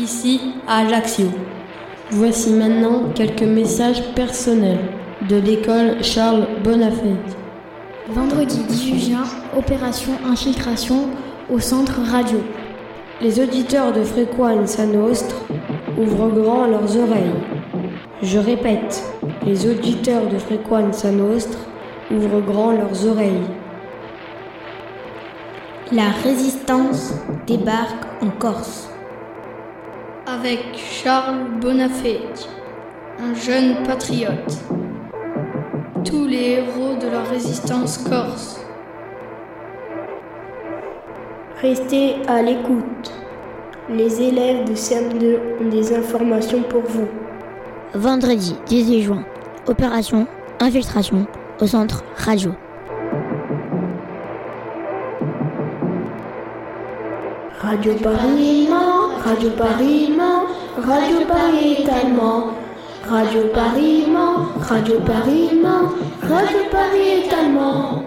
ici 0.00 0.40
à 0.66 0.78
Ajaccio. 0.78 1.26
Voici 2.10 2.50
maintenant 2.50 3.04
quelques 3.14 3.42
messages 3.42 4.02
personnels 4.14 4.80
de 5.28 5.36
l'école 5.36 6.02
Charles 6.02 6.46
Bonafé. 6.64 7.14
Vendredi 8.08 8.58
18 8.68 8.98
juin, 8.98 9.24
opération 9.56 10.12
infiltration 10.26 11.08
au 11.52 11.58
centre 11.60 12.00
radio. 12.10 12.38
Les 13.20 13.38
auditeurs 13.40 13.92
de 13.92 14.02
Fréquence 14.02 14.78
Nostre 14.78 15.36
ouvrent 15.98 16.30
grand 16.30 16.66
leurs 16.66 16.96
oreilles. 16.96 17.40
Je 18.22 18.38
répète, 18.38 19.04
les 19.46 19.66
auditeurs 19.70 20.26
de 20.26 20.38
Fréquence 20.38 21.04
Nostre 21.04 21.58
ouvrent 22.10 22.40
grand 22.40 22.72
leurs 22.72 23.06
oreilles. 23.06 23.46
La 25.92 26.10
résistance 26.24 27.14
débarque 27.46 28.04
en 28.22 28.30
Corse. 28.30 28.89
Avec 30.40 30.74
Charles 30.74 31.60
Bonafé, 31.60 32.18
un 33.18 33.34
jeune 33.34 33.82
patriote. 33.86 34.58
Tous 36.02 36.26
les 36.26 36.52
héros 36.52 36.96
de 36.98 37.08
la 37.08 37.24
résistance 37.24 37.98
corse. 37.98 38.64
Restez 41.60 42.14
à 42.26 42.40
l'écoute. 42.40 43.12
Les 43.90 44.22
élèves 44.22 44.64
de 44.64 44.74
CM2 44.74 45.38
ont 45.60 45.68
des 45.68 45.94
informations 45.94 46.62
pour 46.62 46.84
vous. 46.84 47.08
Vendredi 47.92 48.56
18 48.64 49.02
juin, 49.02 49.24
opération 49.66 50.26
infiltration 50.58 51.26
au 51.60 51.66
centre 51.66 52.02
radio. 52.16 52.52
Radio 57.60 57.92
Paris 58.02 58.70
Radio 59.24 59.50
Paris 59.50 60.08
Radio 60.82 61.26
Paris 61.26 61.76
est 61.78 61.88
allemand. 61.88 62.54
Radio 63.06 63.48
Paris 63.52 64.04
Radio 64.60 64.98
Radio 66.22 66.58
Paris 66.70 67.08
est 67.08 67.32
allemand. 67.32 68.02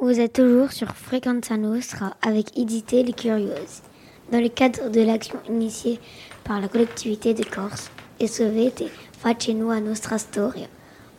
Vous 0.00 0.18
êtes 0.18 0.32
toujours 0.34 0.72
sur 0.72 0.88
Frequenza 0.96 1.56
Nostra 1.58 2.14
avec 2.22 2.56
Idité 2.56 3.02
les 3.02 3.12
Curieuses. 3.12 3.82
Dans 4.32 4.40
le 4.40 4.48
cadre 4.48 4.88
de 4.90 5.02
l'action 5.02 5.38
initiée 5.48 6.00
par 6.44 6.60
la 6.60 6.68
collectivité 6.68 7.34
de 7.34 7.44
Corse, 7.44 7.90
et 8.20 8.26
Sauvete 8.26 8.84
Faceno 9.18 9.70
a 9.70 9.80
Nostra 9.80 10.18
Storia. 10.18 10.68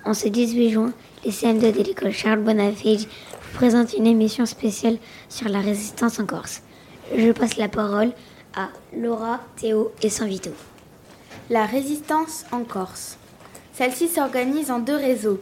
En 0.03 0.15
ce 0.15 0.27
18 0.27 0.71
juin, 0.71 0.93
les 1.23 1.31
CM2 1.31 1.71
de 1.71 1.83
l'école 1.83 2.11
Charles 2.11 2.41
Bonafé 2.41 2.97
vous 2.97 3.57
présentent 3.57 3.93
une 3.93 4.07
émission 4.07 4.45
spéciale 4.45 4.97
sur 5.29 5.47
la 5.47 5.59
résistance 5.59 6.19
en 6.19 6.25
Corse. 6.25 6.61
Je 7.13 7.31
passe 7.31 7.57
la 7.57 7.67
parole 7.67 8.11
à 8.55 8.69
Laura, 8.95 9.39
Théo 9.57 9.91
et 10.01 10.09
Sanvito. 10.09 10.49
La 11.49 11.65
résistance 11.65 12.45
en 12.51 12.63
Corse. 12.63 13.17
Celle-ci 13.73 14.07
s'organise 14.07 14.71
en 14.71 14.79
deux 14.79 14.95
réseaux. 14.95 15.39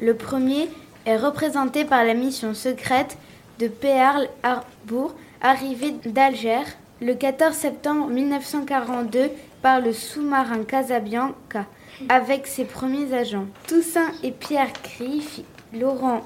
Le 0.00 0.14
premier 0.14 0.70
est 1.04 1.18
représenté 1.18 1.84
par 1.84 2.04
la 2.04 2.14
mission 2.14 2.54
secrète 2.54 3.18
de 3.58 3.68
Pearl 3.68 4.28
Harbor, 4.42 5.14
arrivée 5.42 5.92
d'Alger 6.06 6.62
le 7.02 7.14
14 7.14 7.54
septembre 7.54 8.08
1942 8.08 9.30
par 9.60 9.80
le 9.80 9.92
sous-marin 9.92 10.64
Casabianca 10.64 11.66
avec 12.08 12.46
ses 12.46 12.64
premiers 12.64 13.12
agents. 13.12 13.46
Toussaint 13.66 14.12
et 14.22 14.30
Pierre 14.30 14.72
Griff, 14.82 15.40
Laurent 15.74 16.22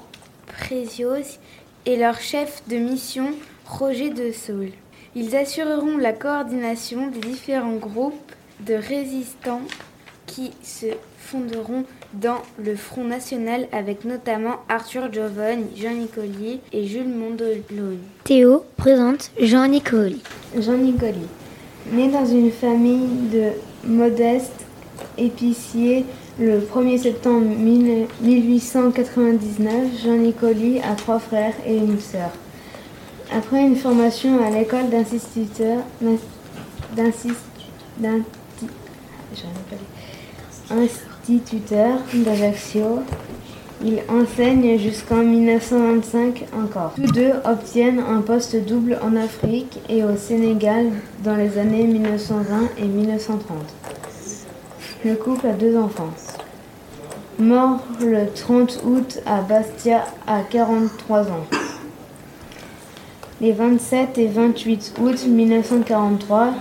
Prézios 0.47 1.39
et 1.85 1.97
leur 1.97 2.19
chef 2.19 2.61
de 2.67 2.77
mission 2.77 3.33
Roger 3.71 4.09
de 4.09 4.31
Saul. 4.33 4.71
Ils 5.15 5.33
assureront 5.35 5.97
la 5.97 6.11
coordination 6.11 7.07
des 7.07 7.21
différents 7.21 7.77
groupes 7.77 8.33
de 8.59 8.73
résistants 8.73 9.61
qui 10.25 10.51
se 10.61 10.87
fonderont 11.17 11.85
dans 12.13 12.41
le 12.63 12.75
Front 12.75 13.05
National 13.05 13.67
avec 13.71 14.03
notamment 14.03 14.57
Arthur 14.67 15.09
Giovanni, 15.11 15.67
Jean 15.77 15.93
Nicoli 15.93 16.59
et 16.73 16.85
Jules 16.85 17.07
Mondoloni. 17.07 17.99
Théo 18.25 18.65
présente 18.75 19.31
Jean 19.39 19.69
Nicoli. 19.69 20.21
Jean 20.59 20.77
Nicoli. 20.77 21.25
Né 21.93 22.09
dans 22.09 22.25
une 22.25 22.51
famille 22.51 23.29
de 23.31 23.51
modestes 23.85 24.65
épiciers 25.17 26.03
le 26.39 26.59
1er 26.59 26.97
septembre 26.97 27.55
1899, 27.55 30.03
Jean 30.03 30.17
Nicoli 30.17 30.81
a 30.81 30.93
trois 30.95 31.19
frères 31.19 31.55
et 31.65 31.77
une 31.77 32.01
sœur. 32.01 32.31
Après 33.33 33.61
une 33.61 33.77
formation 33.77 34.43
à 34.45 34.49
l'école 34.49 34.89
d'instituteur 34.89 35.79
instituteur 40.69 41.99
d'Ajaccio, 42.13 42.99
il 43.83 44.01
enseigne 44.09 44.77
jusqu'en 44.77 45.23
1925 45.23 46.45
encore. 46.53 46.93
Tous 46.95 47.11
deux 47.13 47.31
obtiennent 47.45 48.01
un 48.01 48.19
poste 48.21 48.55
double 48.65 48.99
en 49.01 49.15
Afrique 49.15 49.79
et 49.87 50.03
au 50.03 50.17
Sénégal 50.17 50.87
dans 51.23 51.35
les 51.35 51.57
années 51.57 51.87
1920 51.87 52.69
et 52.77 52.85
1930. 52.85 53.57
Le 55.05 55.15
couple 55.15 55.47
a 55.47 55.53
deux 55.53 55.77
enfants. 55.77 56.11
Mort 57.39 57.79
le 58.01 58.27
30 58.35 58.81
août 58.85 59.19
à 59.25 59.41
Bastia 59.41 60.03
à 60.27 60.41
43 60.41 61.21
ans. 61.31 61.60
Les 63.41 63.53
27 63.53 64.19
et 64.19 64.27
28 64.27 64.93
août 65.01 65.25
1943, 65.25 66.53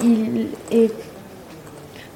il 0.00 0.46
est 0.70 0.92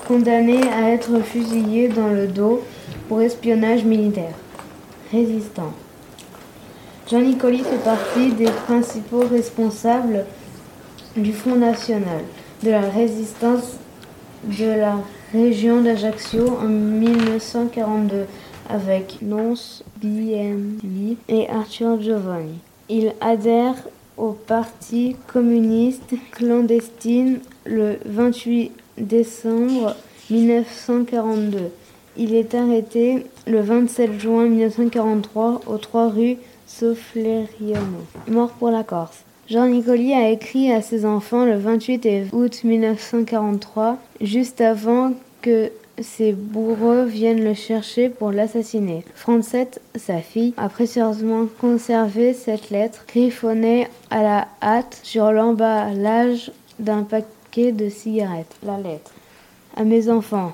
condamné 0.07 0.61
à 0.69 0.93
être 0.93 1.19
fusillé 1.19 1.89
dans 1.89 2.11
le 2.11 2.29
dos 2.29 2.63
pour 3.09 3.21
espionnage 3.21 3.83
militaire. 3.83 4.35
Résistant. 5.11 5.73
Jean 7.11 7.23
Nicoli 7.23 7.59
fait 7.59 7.83
partie 7.83 8.31
des 8.31 8.53
principaux 8.69 9.25
responsables 9.29 10.27
du 11.17 11.33
Front 11.33 11.57
National 11.57 12.21
de 12.63 12.71
la 12.71 12.89
résistance 12.89 13.79
de 14.45 14.79
la 14.79 15.01
région 15.33 15.83
d'Ajaccio 15.83 16.57
en 16.63 16.69
1942 16.69 18.27
avec 18.69 19.19
Nonce 19.23 19.83
BMI 20.01 21.17
et 21.29 21.51
Arthur 21.51 22.01
Giovanni. 22.01 22.61
Il 22.93 23.15
adhère 23.21 23.77
au 24.17 24.33
Parti 24.33 25.15
communiste 25.29 26.13
clandestine 26.33 27.39
le 27.65 27.99
28 28.05 28.73
décembre 28.99 29.95
1942. 30.29 31.71
Il 32.17 32.35
est 32.35 32.53
arrêté 32.53 33.27
le 33.47 33.61
27 33.61 34.19
juin 34.19 34.47
1943 34.47 35.61
aux 35.69 35.79
3 35.79 36.09
rue 36.09 36.37
Sofleriano. 36.67 38.01
Mort 38.27 38.51
pour 38.59 38.73
la 38.73 38.83
Corse. 38.83 39.23
Jean 39.49 39.69
Nicoli 39.69 40.13
a 40.13 40.29
écrit 40.29 40.73
à 40.73 40.83
ses 40.83 41.07
enfants 41.07 41.45
le 41.45 41.59
28 41.59 42.33
août 42.33 42.65
1943, 42.65 43.99
juste 44.21 44.61
avant 44.61 45.13
que 45.43 45.71
ses 46.01 46.33
bourreaux 46.33 47.05
viennent 47.05 47.45
le 47.45 47.55
chercher 47.55 48.09
pour 48.09 48.33
l'assassiner. 48.33 49.05
Francette, 49.15 49.81
sa 49.97 50.19
fille, 50.19 50.55
a 50.57 50.69
précieusement 50.69 51.47
conservé 51.61 52.33
cette 52.33 52.71
lettre 52.71 53.05
griffonnée 53.07 53.89
à 54.11 54.23
la 54.23 54.49
hâte 54.63 55.01
sur 55.03 55.33
l'emballage 55.33 56.53
d'un 56.79 57.03
paquet 57.03 57.73
de 57.73 57.89
cigarettes. 57.89 58.57
La 58.63 58.79
lettre. 58.79 59.13
À 59.77 59.85
mes 59.85 60.09
enfants, 60.09 60.53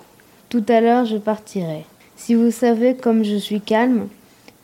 tout 0.48 0.64
à 0.68 0.80
l'heure 0.80 1.04
je 1.04 1.16
partirai. 1.16 1.84
Si 2.16 2.34
vous 2.34 2.50
savez 2.50 2.96
comme 2.96 3.24
je 3.24 3.36
suis 3.36 3.60
calme, 3.60 4.08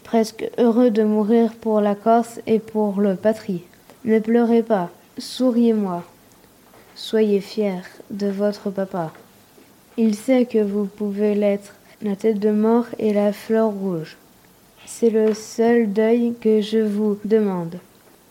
presque 0.05 0.51
heureux 0.59 0.91
de 0.91 1.05
mourir 1.05 1.53
pour 1.55 1.81
la 1.81 1.95
Corse 1.95 2.41
et 2.47 2.59
pour 2.59 3.01
le 3.01 3.15
patrie. 3.15 3.63
Ne 4.05 4.19
pleurez 4.19 4.63
pas, 4.63 4.91
souriez-moi. 5.19 6.03
Soyez 6.95 7.41
fiers 7.41 7.83
de 8.11 8.29
votre 8.29 8.71
papa. 8.71 9.13
Il 9.99 10.15
sait 10.15 10.47
que 10.47 10.63
vous 10.63 10.87
pouvez 10.87 11.35
l'être. 11.35 11.75
La 12.01 12.17
tête 12.17 12.39
de 12.39 12.51
mort 12.51 12.87
et 12.99 13.13
la 13.13 13.33
fleur 13.33 13.71
rouge. 13.71 14.17
C'est 14.87 15.11
le 15.11 15.35
seul 15.35 15.93
deuil 15.93 16.35
que 16.41 16.61
je 16.61 16.79
vous 16.79 17.19
demande. 17.25 17.77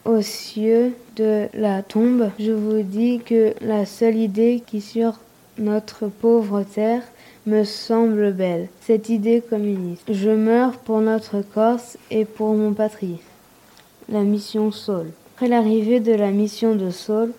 Aux 0.03 0.21
cieux 0.21 0.93
de 1.15 1.47
la 1.53 1.83
tombe, 1.83 2.31
je 2.39 2.51
vous 2.51 2.81
dis 2.81 3.21
que 3.23 3.53
la 3.61 3.85
seule 3.85 4.17
idée 4.17 4.63
qui 4.65 4.81
sur 4.81 5.19
notre 5.59 6.07
pauvre 6.07 6.63
terre 6.63 7.03
me 7.45 7.63
semble 7.63 8.33
belle, 8.33 8.67
cette 8.81 9.09
idée 9.09 9.43
communiste. 9.47 10.11
Je 10.11 10.31
meurs 10.31 10.77
pour 10.79 10.99
notre 11.01 11.41
Corse 11.41 11.97
et 12.09 12.25
pour 12.25 12.55
mon 12.55 12.73
patrie. 12.73 13.19
La 14.09 14.21
mission 14.21 14.71
Saul. 14.71 15.11
Après 15.35 15.47
l'arrivée 15.47 15.99
de 15.99 16.13
la 16.13 16.31
mission 16.31 16.75
de 16.75 16.89
Saul, 16.89 17.31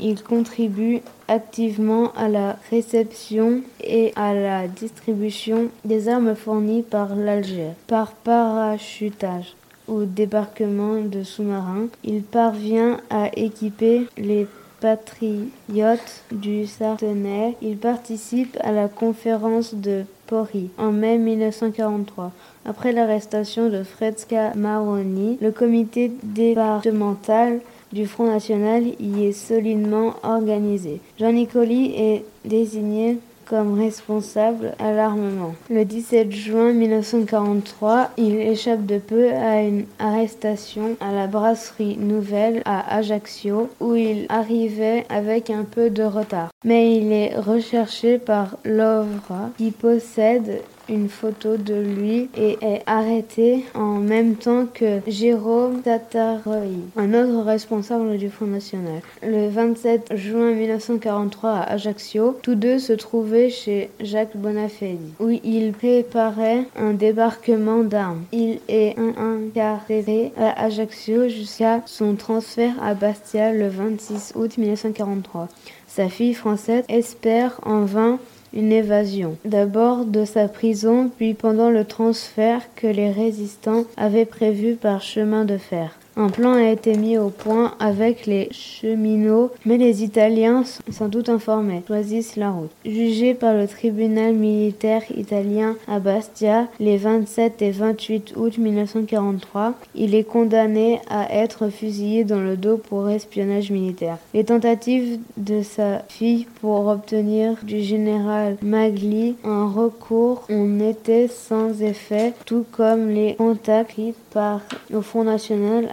il 0.00 0.22
contribue 0.22 1.00
activement 1.28 2.12
à 2.16 2.28
la 2.28 2.56
réception 2.70 3.62
et 3.82 4.12
à 4.16 4.34
la 4.34 4.68
distribution 4.68 5.68
des 5.84 6.08
armes 6.08 6.34
fournies 6.34 6.82
par 6.82 7.14
l'Alger, 7.14 7.70
par 7.86 8.12
parachutage 8.12 9.54
au 9.88 10.04
débarquement 10.04 11.00
de 11.00 11.22
sous-marins. 11.22 11.88
Il 12.04 12.22
parvient 12.22 12.98
à 13.10 13.28
équiper 13.36 14.06
les 14.16 14.46
patriotes 14.80 16.24
du 16.32 16.66
Sartenay. 16.66 17.56
Il 17.60 17.76
participe 17.76 18.56
à 18.62 18.72
la 18.72 18.88
conférence 18.88 19.74
de 19.74 20.04
Pori 20.26 20.70
en 20.78 20.92
mai 20.92 21.18
1943. 21.18 22.32
Après 22.64 22.92
l'arrestation 22.92 23.68
de 23.68 23.82
Fred 23.82 24.16
Maroni, 24.54 25.38
le 25.40 25.50
comité 25.50 26.12
départemental 26.22 27.60
du 27.92 28.06
Front 28.06 28.26
National 28.26 28.84
y 29.00 29.24
est 29.24 29.32
solidement 29.32 30.14
organisé. 30.22 31.00
Jean 31.18 31.32
Nicoli 31.32 31.92
est 31.96 32.24
désigné 32.44 33.18
comme 33.50 33.76
responsable 33.76 34.74
à 34.78 34.92
l'armement. 34.92 35.56
Le 35.70 35.84
17 35.84 36.30
juin 36.30 36.72
1943, 36.72 38.10
il 38.16 38.36
échappe 38.36 38.86
de 38.86 38.98
peu 38.98 39.32
à 39.32 39.62
une 39.62 39.86
arrestation 39.98 40.96
à 41.00 41.12
la 41.12 41.26
brasserie 41.26 41.96
Nouvelle 41.96 42.62
à 42.64 42.96
Ajaccio 42.96 43.68
où 43.80 43.96
il 43.96 44.26
arrivait 44.28 45.04
avec 45.08 45.50
un 45.50 45.64
peu 45.64 45.90
de 45.90 46.04
retard. 46.04 46.50
Mais 46.64 46.94
il 46.94 47.10
est 47.10 47.36
recherché 47.36 48.18
par 48.18 48.56
l'OVRA 48.64 49.50
qui 49.58 49.72
possède 49.72 50.62
une 50.90 51.08
photo 51.08 51.56
de 51.56 51.74
lui 51.74 52.28
et 52.36 52.58
est 52.60 52.82
arrêté 52.86 53.64
en 53.74 53.94
même 53.94 54.34
temps 54.34 54.66
que 54.72 55.00
Jérôme 55.06 55.82
Tataroy, 55.82 56.66
un 56.96 57.14
autre 57.14 57.44
responsable 57.44 58.18
du 58.18 58.28
Front 58.28 58.46
National. 58.46 59.00
Le 59.22 59.48
27 59.48 60.16
juin 60.16 60.52
1943 60.52 61.50
à 61.50 61.72
Ajaccio, 61.72 62.38
tous 62.42 62.56
deux 62.56 62.78
se 62.78 62.92
trouvaient 62.92 63.50
chez 63.50 63.90
Jacques 64.00 64.36
Bonafedi, 64.36 65.12
où 65.20 65.30
il 65.30 65.72
préparait 65.72 66.64
un 66.76 66.92
débarquement 66.92 67.84
d'armes. 67.84 68.24
Il 68.32 68.58
est 68.68 68.96
incarcéré 68.98 70.32
à 70.36 70.64
Ajaccio 70.64 71.28
jusqu'à 71.28 71.82
son 71.86 72.16
transfert 72.16 72.74
à 72.82 72.94
Bastia 72.94 73.52
le 73.52 73.68
26 73.68 74.32
août 74.34 74.58
1943. 74.58 75.48
Sa 75.86 76.08
fille 76.08 76.34
française 76.34 76.84
espère 76.88 77.60
en 77.64 77.80
vain 77.84 78.18
une 78.52 78.72
évasion. 78.72 79.36
D'abord 79.44 80.04
de 80.04 80.24
sa 80.24 80.48
prison, 80.48 81.10
puis 81.16 81.34
pendant 81.34 81.70
le 81.70 81.84
transfert 81.84 82.62
que 82.74 82.86
les 82.86 83.10
résistants 83.10 83.84
avaient 83.96 84.24
prévu 84.24 84.74
par 84.74 85.02
chemin 85.02 85.44
de 85.44 85.56
fer. 85.56 85.99
Un 86.20 86.28
plan 86.28 86.52
a 86.52 86.70
été 86.70 86.98
mis 86.98 87.16
au 87.16 87.30
point 87.30 87.72
avec 87.80 88.26
les 88.26 88.50
cheminots, 88.50 89.52
mais 89.64 89.78
les 89.78 90.04
Italiens, 90.04 90.64
sans 90.90 91.08
doute 91.08 91.30
informés, 91.30 91.82
choisissent 91.86 92.36
la 92.36 92.50
route. 92.50 92.68
Jugé 92.84 93.32
par 93.32 93.54
le 93.54 93.66
tribunal 93.66 94.34
militaire 94.34 95.00
italien 95.16 95.76
à 95.88 95.98
Bastia 95.98 96.68
les 96.78 96.98
27 96.98 97.62
et 97.62 97.70
28 97.70 98.34
août 98.36 98.58
1943, 98.58 99.72
il 99.94 100.14
est 100.14 100.24
condamné 100.24 101.00
à 101.08 101.34
être 101.34 101.70
fusillé 101.70 102.24
dans 102.24 102.40
le 102.40 102.58
dos 102.58 102.76
pour 102.76 103.08
espionnage 103.08 103.70
militaire. 103.70 104.18
Les 104.34 104.44
tentatives 104.44 105.20
de 105.38 105.62
sa 105.62 106.00
fille 106.10 106.46
pour 106.60 106.86
obtenir 106.88 107.54
du 107.62 107.80
général 107.80 108.58
Magli 108.60 109.36
un 109.42 109.70
recours 109.70 110.42
ont 110.50 110.80
été 110.80 111.28
sans 111.28 111.80
effet, 111.80 112.34
tout 112.44 112.66
comme 112.72 113.08
les 113.08 113.36
contacts 113.36 113.98
par 114.34 114.60
le 114.90 115.00
Front 115.00 115.24
National 115.24 115.88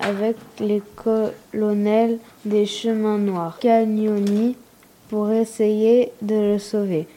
les 0.59 0.81
colonels 0.95 2.19
des 2.45 2.65
chemins 2.65 3.17
noirs, 3.17 3.59
Cagnoni, 3.59 4.55
pour 5.09 5.31
essayer 5.31 6.11
de 6.21 6.35
le 6.35 6.59
sauver. 6.59 7.07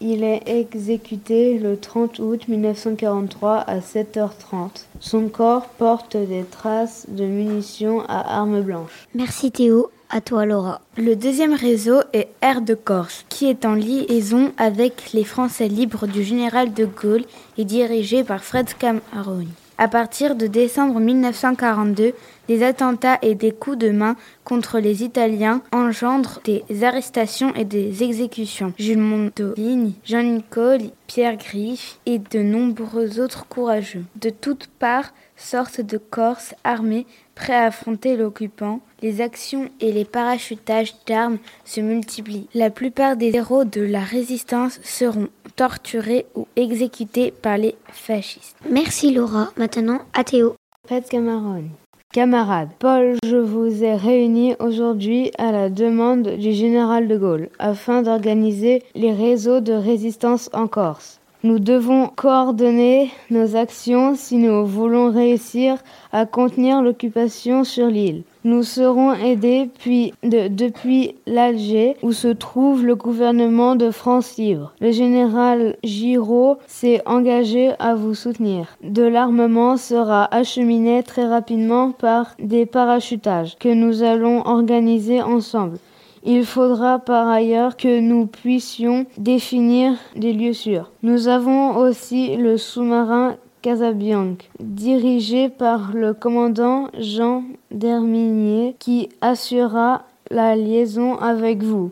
Il 0.00 0.22
est 0.22 0.42
exécuté 0.46 1.58
le 1.58 1.76
30 1.76 2.20
août 2.20 2.46
1943 2.46 3.56
à 3.56 3.78
7h30. 3.80 4.84
Son 5.00 5.28
corps 5.28 5.66
porte 5.66 6.16
des 6.16 6.44
traces 6.44 7.06
de 7.08 7.24
munitions 7.24 8.02
à 8.02 8.38
armes 8.38 8.60
blanches. 8.60 9.08
Merci 9.14 9.50
Théo. 9.50 9.90
À 10.10 10.22
toi 10.22 10.46
Laura. 10.46 10.80
Le 10.96 11.16
deuxième 11.16 11.52
réseau 11.52 12.00
est 12.14 12.28
Air 12.40 12.62
de 12.62 12.74
Corse, 12.74 13.26
qui 13.28 13.46
est 13.46 13.66
en 13.66 13.74
liaison 13.74 14.52
avec 14.56 15.12
les 15.12 15.24
Français 15.24 15.68
libres 15.68 16.06
du 16.06 16.22
général 16.22 16.72
de 16.72 16.86
Gaulle 16.86 17.24
et 17.58 17.64
dirigé 17.64 18.24
par 18.24 18.42
Fred 18.42 18.68
Camaroni. 18.78 19.48
À 19.80 19.86
partir 19.86 20.34
de 20.34 20.48
décembre 20.48 20.98
1942, 20.98 22.12
des 22.48 22.62
attentats 22.64 23.16
et 23.22 23.36
des 23.36 23.52
coups 23.52 23.78
de 23.78 23.90
main 23.90 24.16
contre 24.42 24.80
les 24.80 25.04
Italiens 25.04 25.62
engendrent 25.70 26.40
des 26.42 26.64
arrestations 26.82 27.54
et 27.54 27.64
des 27.64 28.02
exécutions. 28.02 28.72
Jules 28.76 28.98
Montolini, 28.98 29.94
Jean 30.04 30.24
Nicole, 30.24 30.90
Pierre 31.06 31.36
Griff 31.36 32.00
et 32.06 32.18
de 32.18 32.40
nombreux 32.40 33.20
autres 33.20 33.46
courageux. 33.46 34.04
De 34.20 34.30
toutes 34.30 34.66
parts 34.66 35.14
sortent 35.36 35.80
de 35.80 35.96
Corses 35.96 36.56
armés 36.64 37.06
prêts 37.38 37.54
à 37.54 37.66
affronter 37.66 38.16
l'occupant. 38.16 38.80
Les 39.00 39.20
actions 39.20 39.70
et 39.80 39.92
les 39.92 40.04
parachutages 40.04 40.94
d'armes 41.06 41.38
se 41.64 41.80
multiplient. 41.80 42.48
La 42.52 42.68
plupart 42.68 43.16
des 43.16 43.34
héros 43.34 43.64
de 43.64 43.80
la 43.80 44.00
résistance 44.00 44.80
seront 44.82 45.28
torturés 45.54 46.26
ou 46.34 46.46
exécutés 46.56 47.30
par 47.30 47.56
les 47.56 47.76
fascistes. 47.92 48.56
Merci 48.68 49.12
Laura. 49.14 49.50
Maintenant 49.56 50.00
à 50.12 50.24
Théo. 50.24 50.56
Faites 50.86 51.08
Camarone. 51.08 51.70
Camarades, 52.12 52.70
Paul, 52.78 53.16
je 53.22 53.36
vous 53.36 53.84
ai 53.84 53.94
réunis 53.94 54.54
aujourd'hui 54.60 55.30
à 55.36 55.52
la 55.52 55.68
demande 55.68 56.26
du 56.38 56.52
général 56.52 57.06
de 57.06 57.18
Gaulle 57.18 57.50
afin 57.58 58.00
d'organiser 58.00 58.82
les 58.94 59.12
réseaux 59.12 59.60
de 59.60 59.74
résistance 59.74 60.48
en 60.54 60.68
Corse. 60.68 61.17
Nous 61.44 61.60
devons 61.60 62.08
coordonner 62.08 63.12
nos 63.30 63.54
actions 63.54 64.16
si 64.16 64.38
nous 64.38 64.66
voulons 64.66 65.12
réussir 65.12 65.78
à 66.10 66.26
contenir 66.26 66.82
l'occupation 66.82 67.62
sur 67.62 67.86
l'île. 67.86 68.24
Nous 68.42 68.64
serons 68.64 69.12
aidés 69.12 69.70
puis 69.78 70.12
depuis 70.24 71.14
l'Alger 71.26 71.96
où 72.02 72.10
se 72.10 72.26
trouve 72.26 72.84
le 72.84 72.96
gouvernement 72.96 73.76
de 73.76 73.92
France 73.92 74.36
libre. 74.36 74.72
Le 74.80 74.90
général 74.90 75.76
Giraud 75.84 76.56
s'est 76.66 77.02
engagé 77.06 77.72
à 77.78 77.94
vous 77.94 78.14
soutenir. 78.14 78.76
De 78.82 79.04
l'armement 79.04 79.76
sera 79.76 80.24
acheminé 80.34 81.04
très 81.04 81.28
rapidement 81.28 81.92
par 81.92 82.34
des 82.40 82.66
parachutages 82.66 83.56
que 83.60 83.72
nous 83.72 84.02
allons 84.02 84.44
organiser 84.44 85.22
ensemble. 85.22 85.78
Il 86.24 86.44
faudra 86.44 86.98
par 86.98 87.28
ailleurs 87.28 87.76
que 87.76 88.00
nous 88.00 88.26
puissions 88.26 89.06
définir 89.16 89.94
des 90.16 90.32
lieux 90.32 90.52
sûrs. 90.52 90.90
Nous 91.02 91.28
avons 91.28 91.76
aussi 91.76 92.36
le 92.36 92.56
sous-marin 92.56 93.36
Casabianca, 93.62 94.46
dirigé 94.60 95.48
par 95.48 95.92
le 95.92 96.14
commandant 96.14 96.88
Jean 96.98 97.44
Derminier, 97.70 98.76
qui 98.78 99.08
assurera 99.20 100.04
la 100.30 100.54
liaison 100.56 101.16
avec 101.16 101.62
vous. 101.62 101.90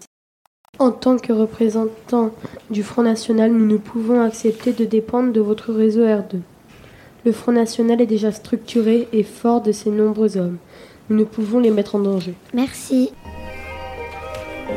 En 0.79 0.91
tant 0.91 1.17
que 1.17 1.33
représentant 1.33 2.31
du 2.71 2.83
Front 2.83 3.03
National, 3.03 3.51
nous 3.51 3.67
ne 3.67 3.79
pouvons 3.79 4.21
accepter 4.21 4.73
de 4.73 4.85
dépendre 4.85 5.33
de 5.33 5.41
votre 5.41 5.73
réseau 5.73 6.05
R2. 6.05 6.41
Le 7.25 7.33
Front 7.33 7.53
National 7.53 8.01
est 8.01 8.07
déjà 8.07 8.31
structuré 8.31 9.09
et 9.13 9.23
fort 9.23 9.63
de 9.63 9.73
ses 9.73 9.91
nombreux 9.91 10.37
hommes. 10.37 10.59
Nous 11.09 11.17
ne 11.17 11.25
pouvons 11.25 11.59
les 11.59 11.71
mettre 11.71 11.95
en 11.95 12.01
danger. 12.01 12.35
Merci. 12.53 13.11
Je 14.69 14.73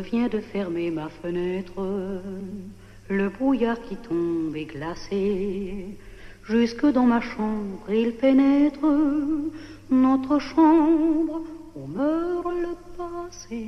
viens 0.00 0.28
de 0.28 0.38
fermer 0.38 0.92
ma 0.92 1.08
fenêtre, 1.08 1.72
le 3.08 3.28
brouillard 3.30 3.80
qui 3.82 3.96
tombe 3.96 4.54
est 4.54 4.66
glacé. 4.66 5.86
Jusque 6.44 6.86
dans 6.86 7.06
ma 7.06 7.20
chambre 7.20 7.82
il 7.90 8.12
pénètre, 8.12 8.86
notre 9.90 10.38
chambre 10.38 11.42
où 11.76 11.86
meurt 11.86 12.46
le 12.46 12.76
passé. 12.96 13.64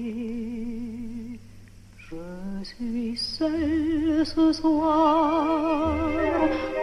Je 1.99 2.17
suis 2.63 3.17
seule 3.17 4.25
ce 4.25 4.53
soir 4.53 5.95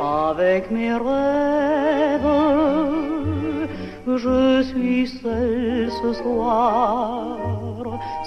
avec 0.01 0.69
mes 0.69 0.93
rêves. 0.93 2.19
Je 4.05 4.63
suis 4.63 5.07
seule 5.07 5.89
ce 6.01 6.13
soir 6.13 7.37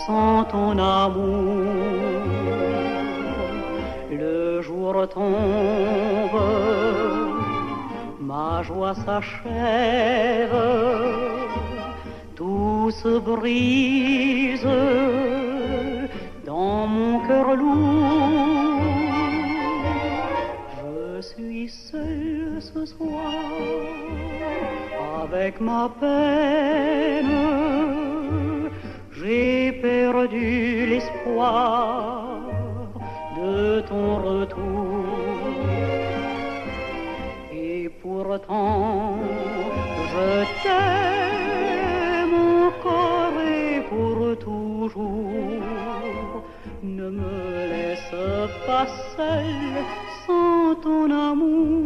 sans 0.07 0.45
ton 0.45 0.79
amour. 0.79 2.27
Le 4.11 4.63
jour 4.63 5.07
tombe, 5.09 6.41
ma 8.21 8.63
joie 8.63 8.95
s'achève, 8.95 10.51
tout 12.37 12.91
se 12.91 13.19
brise 13.19 14.69
dans 16.45 16.87
mon 16.87 17.21
cœur 17.27 17.57
lourd. 17.57 18.83
Je 20.79 21.23
suis 21.23 21.69
seule 21.69 22.59
ce 22.61 22.85
soir 22.85 23.33
avec 25.25 25.61
ma 25.61 25.91
peine, 25.99 27.33
j'ai 29.13 29.73
perdu 29.73 30.87
l'espoir 30.91 32.43
de 33.39 33.81
ton 33.89 34.17
retour. 34.17 35.07
Et 37.53 37.91
pourtant, 38.03 39.17
je 40.13 40.45
t'aime 40.63 41.46
encore 42.67 43.33
et 43.41 43.81
pour 43.89 44.39
toujours. 44.39 45.31
Ne 46.83 47.11
me 47.11 47.69
laisse 47.71 48.15
pas 48.67 48.87
seule 49.17 49.85
sans 50.27 50.75
ton 50.83 51.11
amour. 51.11 51.77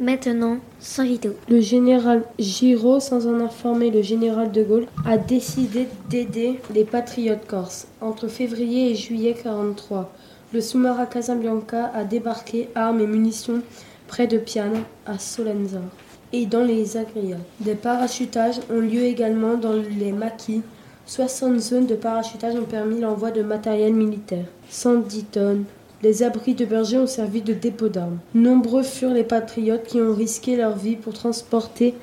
Maintenant, 0.00 0.58
sans 0.80 1.04
vidéo. 1.04 1.32
Le 1.48 1.60
général 1.60 2.24
Giraud, 2.38 3.00
sans 3.00 3.26
en 3.26 3.40
informer 3.40 3.90
le 3.90 4.02
général 4.02 4.52
de 4.52 4.62
Gaulle, 4.62 4.86
a 5.06 5.16
décidé 5.16 5.88
d'aider 6.10 6.60
les 6.74 6.84
patriotes 6.84 7.46
corses. 7.46 7.86
Entre 8.02 8.28
février 8.28 8.90
et 8.90 8.94
juillet 8.94 9.34
43, 9.42 10.12
le 10.52 10.60
sous-marin 10.60 11.06
Casabianca 11.06 11.90
a 11.94 12.04
débarqué 12.04 12.68
armes 12.74 13.00
et 13.00 13.06
munitions 13.06 13.62
près 14.06 14.26
de 14.26 14.38
Piane, 14.38 14.82
à 15.06 15.18
Solenza, 15.18 15.80
et 16.32 16.46
dans 16.46 16.64
les 16.64 16.96
Agrias. 16.96 17.38
Des 17.60 17.74
parachutages 17.74 18.60
ont 18.70 18.80
lieu 18.80 19.02
également 19.02 19.54
dans 19.54 19.74
les 19.74 20.12
maquis. 20.12 20.62
60 21.06 21.58
zones 21.58 21.86
de 21.86 21.94
parachutage 21.94 22.54
ont 22.56 22.64
permis 22.64 23.00
l'envoi 23.00 23.30
de 23.30 23.42
matériel 23.42 23.92
militaire. 23.92 24.46
110 24.70 25.24
tonnes, 25.24 25.64
les 26.02 26.22
abris 26.22 26.54
de 26.54 26.64
bergers 26.64 26.98
ont 26.98 27.06
servi 27.06 27.40
de 27.40 27.54
dépôt 27.54 27.88
d'armes. 27.88 28.18
Nombreux 28.34 28.82
furent 28.82 29.14
les 29.14 29.24
patriotes 29.24 29.84
qui 29.84 30.00
ont 30.00 30.14
risqué 30.14 30.56
leur 30.56 30.76
vie 30.76 30.96
pour 30.96 31.14
transporter 31.14 31.94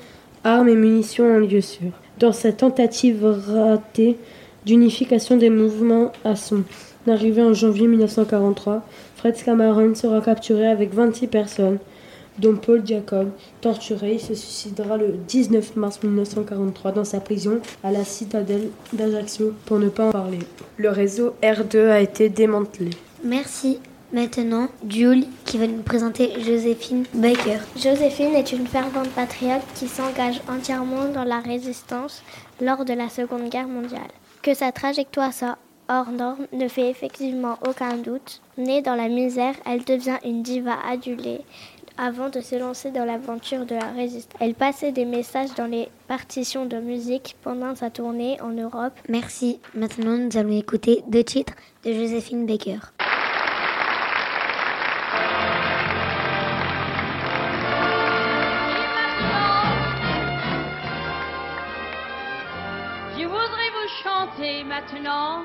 armes 0.44 0.68
et 0.68 0.76
munitions 0.76 1.36
en 1.36 1.38
lieu 1.38 1.60
sûr. 1.60 1.92
Dans 2.18 2.32
cette 2.32 2.58
tentative 2.58 3.24
ratée 3.24 4.18
d'unification 4.66 5.36
des 5.36 5.50
mouvements 5.50 6.12
à 6.24 6.36
son 6.36 6.64
arrivée 7.06 7.42
en 7.42 7.52
janvier 7.52 7.86
1943, 7.86 8.82
Fred 9.16 9.36
Cameron 9.42 9.94
sera 9.94 10.20
capturé 10.20 10.66
avec 10.66 10.94
26 10.94 11.26
personnes, 11.28 11.78
dont 12.42 12.56
Paul 12.56 12.82
Jacob. 12.84 13.30
Torturé, 13.60 14.14
il 14.14 14.20
se 14.20 14.34
suicidera 14.34 14.98
le 14.98 15.14
19 15.28 15.76
mars 15.76 16.02
1943 16.02 16.92
dans 16.92 17.04
sa 17.04 17.20
prison 17.20 17.60
à 17.82 17.90
la 17.90 18.04
citadelle 18.04 18.68
d'Ajaccio, 18.92 19.54
pour 19.64 19.78
ne 19.78 19.88
pas 19.88 20.08
en 20.08 20.12
parler. 20.12 20.40
Le 20.76 20.90
réseau 20.90 21.34
R2 21.42 21.88
a 21.88 22.00
été 22.00 22.28
démantelé. 22.28 22.90
Merci. 23.24 23.78
Maintenant, 24.12 24.68
Jules 24.86 25.24
qui 25.46 25.56
va 25.56 25.66
nous 25.66 25.80
présenter 25.80 26.32
Joséphine 26.38 27.04
Baker. 27.14 27.60
Joséphine 27.76 28.34
est 28.34 28.52
une 28.52 28.66
fervente 28.66 29.08
patriote 29.10 29.62
qui 29.74 29.88
s'engage 29.88 30.42
entièrement 30.50 31.08
dans 31.08 31.24
la 31.24 31.38
résistance 31.38 32.22
lors 32.60 32.84
de 32.84 32.92
la 32.92 33.08
Seconde 33.08 33.48
Guerre 33.48 33.68
mondiale. 33.68 34.10
Que 34.42 34.52
sa 34.52 34.70
trajectoire 34.70 35.32
soit 35.32 35.56
hors 35.88 36.10
norme 36.10 36.46
ne 36.52 36.68
fait 36.68 36.90
effectivement 36.90 37.58
aucun 37.66 37.96
doute. 37.96 38.42
Née 38.58 38.82
dans 38.82 38.94
la 38.94 39.08
misère, 39.08 39.54
elle 39.64 39.84
devient 39.84 40.18
une 40.24 40.42
diva 40.42 40.76
adulée 40.86 41.40
avant 41.98 42.28
de 42.28 42.40
se 42.40 42.56
lancer 42.56 42.90
dans 42.90 43.04
l'aventure 43.04 43.66
de 43.66 43.74
la 43.74 43.90
résistance. 43.92 44.38
Elle 44.40 44.54
passait 44.54 44.92
des 44.92 45.04
messages 45.04 45.54
dans 45.54 45.66
les 45.66 45.88
partitions 46.08 46.66
de 46.66 46.78
musique 46.78 47.36
pendant 47.42 47.74
sa 47.74 47.90
tournée 47.90 48.40
en 48.40 48.50
Europe. 48.50 48.94
Merci. 49.08 49.60
Maintenant, 49.74 50.16
nous 50.16 50.36
allons 50.36 50.58
écouter 50.58 51.02
deux 51.08 51.24
titres 51.24 51.54
de 51.84 51.92
Joséphine 51.92 52.46
Baker. 52.46 52.78
Je 63.18 63.24
voudrais 63.24 63.70
vous 63.76 63.88
chanter 64.02 64.64
maintenant. 64.64 65.44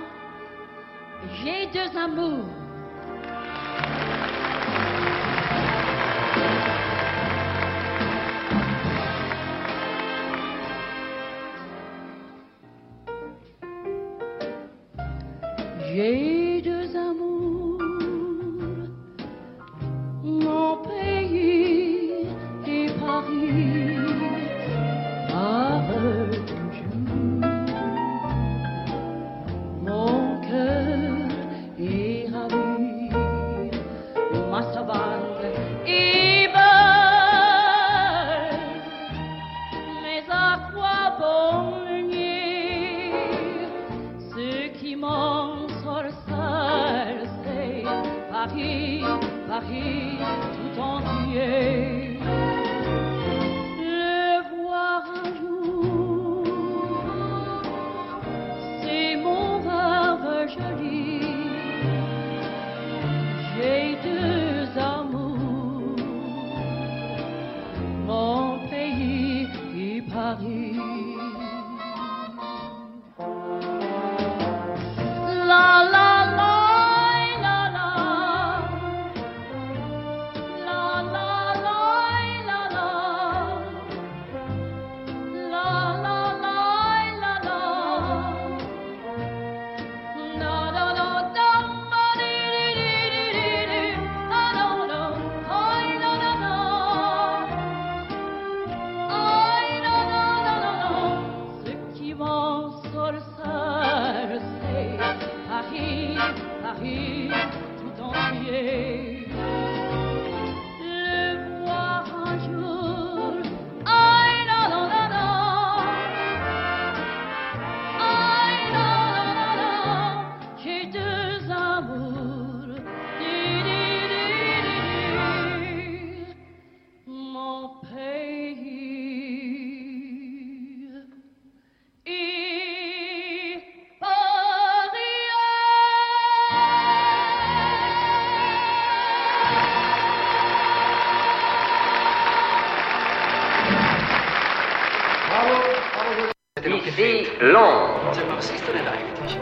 J'ai 1.43 1.67
deux 1.67 1.97
amours. 1.97 2.66
Paris, 48.47 49.03
Paris 49.47 50.17
tout 50.55 50.81
entier. 50.81 52.17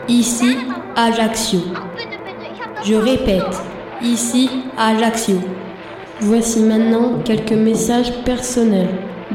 Ici, 0.08 0.56
Ajaccio. 0.96 1.60
Je 2.84 2.94
répète, 2.94 3.60
ici, 4.04 4.50
Ajaccio. 4.78 5.38
Voici 6.22 6.60
maintenant 6.60 7.20
quelques 7.24 7.54
messages 7.54 8.12
personnels 8.24 8.90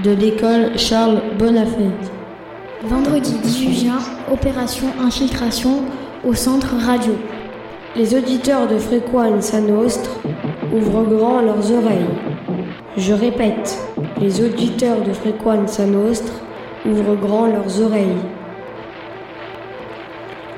de 0.04 0.12
l'école 0.12 0.78
Charles 0.78 1.22
Bonafait. 1.36 1.90
Vendredi 2.84 3.32
18 3.42 3.84
juin, 3.84 3.98
opération 4.32 4.86
infiltration 5.00 5.82
au 6.24 6.34
centre 6.34 6.76
radio. 6.86 7.14
Les 7.96 8.14
auditeurs 8.14 8.68
de 8.68 8.78
Fréquence 8.78 9.52
Nostre 9.54 10.20
ouvrent 10.72 11.02
grand 11.02 11.40
leurs 11.40 11.72
oreilles. 11.72 12.06
Je 12.96 13.12
répète, 13.12 13.76
les 14.20 14.40
auditeurs 14.40 15.02
de 15.02 15.12
Frequenza 15.12 15.84
Nostre 15.84 16.32
ouvrent 16.86 17.16
grand 17.16 17.46
leurs 17.46 17.80
oreilles. 17.82 18.18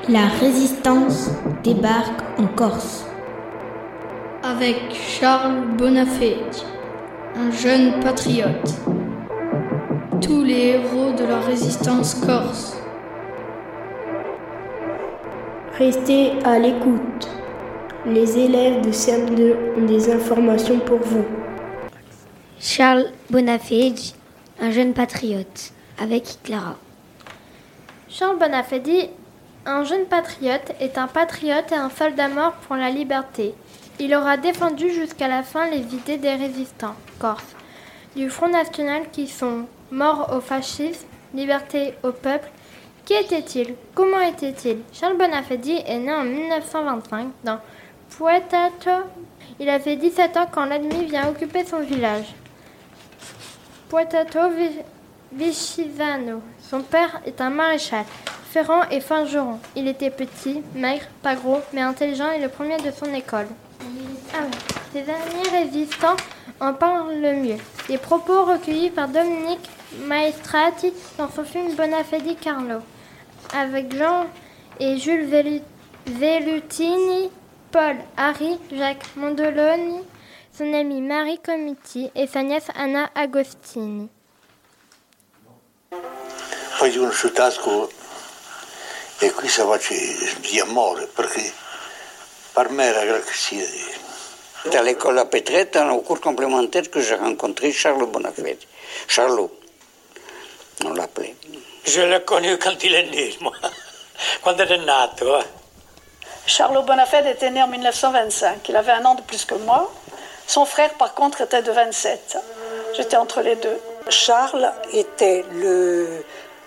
La 0.09 0.27
résistance 0.27 1.31
débarque 1.63 2.23
en 2.37 2.49
Corse. 2.49 3.07
Avec 4.43 4.77
Charles 4.93 5.77
Bonafé, 5.77 6.39
un 7.37 7.53
jeune 7.53 8.01
patriote. 8.01 8.75
Tous 10.21 10.43
les 10.43 10.71
héros 10.75 11.13
de 11.13 11.25
la 11.25 11.39
résistance 11.39 12.17
corse. 12.17 12.77
Restez 15.79 16.33
à 16.45 16.59
l'écoute. 16.59 17.29
Les 18.05 18.37
élèves 18.39 18.85
de 18.85 18.91
CM2 18.91 19.55
ont 19.79 19.87
des 19.87 20.13
informations 20.13 20.81
pour 20.81 20.99
vous. 20.99 21.25
Charles 22.59 23.07
Bonafé, 23.31 23.95
un 24.61 24.73
jeune 24.73 24.95
patriote. 24.95 25.71
Avec 26.01 26.39
Clara. 26.43 26.77
Charles 28.09 28.39
Bonafedi, 28.41 29.09
un 29.67 29.85
jeune 29.85 30.07
patriote, 30.07 30.73
est 30.81 30.99
un 30.99 31.07
patriote 31.07 31.71
et 31.71 31.77
un 31.77 31.91
soldat 31.91 32.29
mort 32.29 32.53
pour 32.67 32.77
la 32.77 32.91
liberté. 32.91 33.55
Il 34.01 34.15
aura 34.15 34.37
défendu 34.37 34.91
jusqu'à 34.91 35.29
la 35.29 35.43
fin 35.43 35.71
les 35.71 35.95
idées 35.95 36.19
des 36.19 36.35
résistants 36.35 36.97
corses 37.19 37.55
du 38.17 38.29
Front 38.29 38.49
National 38.49 39.03
qui 39.13 39.29
sont 39.29 39.67
morts 39.91 40.33
au 40.35 40.41
fascisme, 40.41 41.07
liberté 41.35 41.95
au 42.03 42.13
peuple. 42.13 42.49
Qui 43.05 43.15
était-il? 43.15 43.75
Comment 43.95 44.21
était-il? 44.21 44.79
Charles 44.93 45.17
Bonafedi 45.17 45.81
est 45.87 45.99
né 45.99 46.13
en 46.13 46.25
1925 46.25 47.29
dans 47.45 47.59
Puetato. 48.11 49.05
Il 49.59 49.69
avait 49.69 49.97
17 49.97 50.37
ans 50.37 50.47
quand 50.51 50.65
l'ennemi 50.65 51.07
vient 51.07 51.29
occuper 51.29 51.65
son 51.65 51.81
village. 51.81 52.35
Puetato 53.89 54.41
Vichisano. 55.33 56.43
Son 56.73 56.81
père 56.81 57.21
est 57.27 57.43
un 57.43 57.51
maréchal, 57.51 58.07
ferrant 58.51 58.89
et 58.91 59.03
forgeron. 59.03 59.59
Il 59.77 59.89
était 59.89 60.09
petit, 60.09 60.63
maigre, 60.75 61.05
pas 61.23 61.35
gros, 61.35 61.61
mais 61.75 61.83
intelligent 61.83 62.31
et 62.31 62.41
le 62.41 62.49
premier 62.49 62.79
de 62.79 62.91
son 62.91 63.13
école. 63.13 63.49
Ah 64.33 64.39
Ses 64.91 65.01
amis 65.01 65.49
résistants 65.51 66.17
en 66.61 66.73
parlent 66.73 67.21
le 67.21 67.35
mieux. 67.35 67.59
Les 67.91 67.99
propos 67.99 68.47
recueillis 68.47 68.89
par 68.89 69.09
Dominique 69.09 69.69
Maestrati 70.07 70.95
dans 71.19 71.29
son 71.29 71.45
film 71.45 71.75
Bonafedi 71.75 72.37
Carlo, 72.37 72.79
avec 73.55 73.95
Jean 73.95 74.25
et 74.81 74.97
Jules 74.97 75.29
Vellutini, 76.07 77.31
Paul, 77.71 77.97
Harry, 78.17 78.59
Jacques 78.75 79.15
Mondoloni, 79.17 79.99
son 80.53 80.73
amie 80.73 81.03
Marie 81.03 81.39
Comiti 81.45 82.11
et 82.15 82.27
sa 82.27 82.43
nièce 82.43 82.69
Anna 82.75 83.11
Agostini. 83.15 84.09
Poi 86.83 86.91
sono 86.91 87.13
sciutasco 87.13 87.93
e 89.19 89.31
qui 89.31 89.49
si 89.49 89.61
faccio 89.61 89.95
di 90.41 90.59
amore 90.59 91.07
perché 91.07 91.53
per 92.53 92.71
me 92.71 92.87
era 92.87 93.05
grazie. 93.05 93.65
À 94.65 94.83
l'école 94.83 95.21
à 95.21 95.27
Pétrette, 95.27 95.77
au 95.77 96.01
cours 96.01 96.19
complémentaire 96.19 96.91
que 96.91 97.01
j'ai 97.01 97.15
rencontré 97.15 97.71
Charles 97.71 98.07
Bonafede. 98.07 98.67
Charlot, 99.07 99.57
on 100.85 100.95
l'appelait. 100.95 101.37
Je 101.85 102.01
l'ai 102.01 102.25
connu 102.25 102.59
quand 102.59 102.83
il 102.83 102.95
est 102.97 103.11
né, 103.11 103.37
moi, 103.41 103.53
quand 104.43 104.57
il 104.59 104.73
est 104.73 104.79
nato. 104.79 105.39
Charlot 106.47 106.83
Bonafede 106.83 107.27
était 107.27 107.53
né 107.53 107.63
en 107.63 107.69
1925. 107.69 108.69
Il 108.69 108.75
avait 108.75 108.91
un 108.91 109.05
an 109.05 109.15
de 109.15 109.23
plus 109.23 109.45
que 109.45 109.55
moi. 109.55 109.89
Son 110.49 110.65
frère, 110.65 110.93
par 110.95 111.15
contre, 111.15 111.43
était 111.43 111.63
de 111.63 111.71
27. 111.71 112.39
J'étais 112.97 113.17
entre 113.17 113.41
les 113.41 113.55
deux. 113.55 113.79
Charles 114.09 114.73
était 114.93 115.45
le 115.53 116.25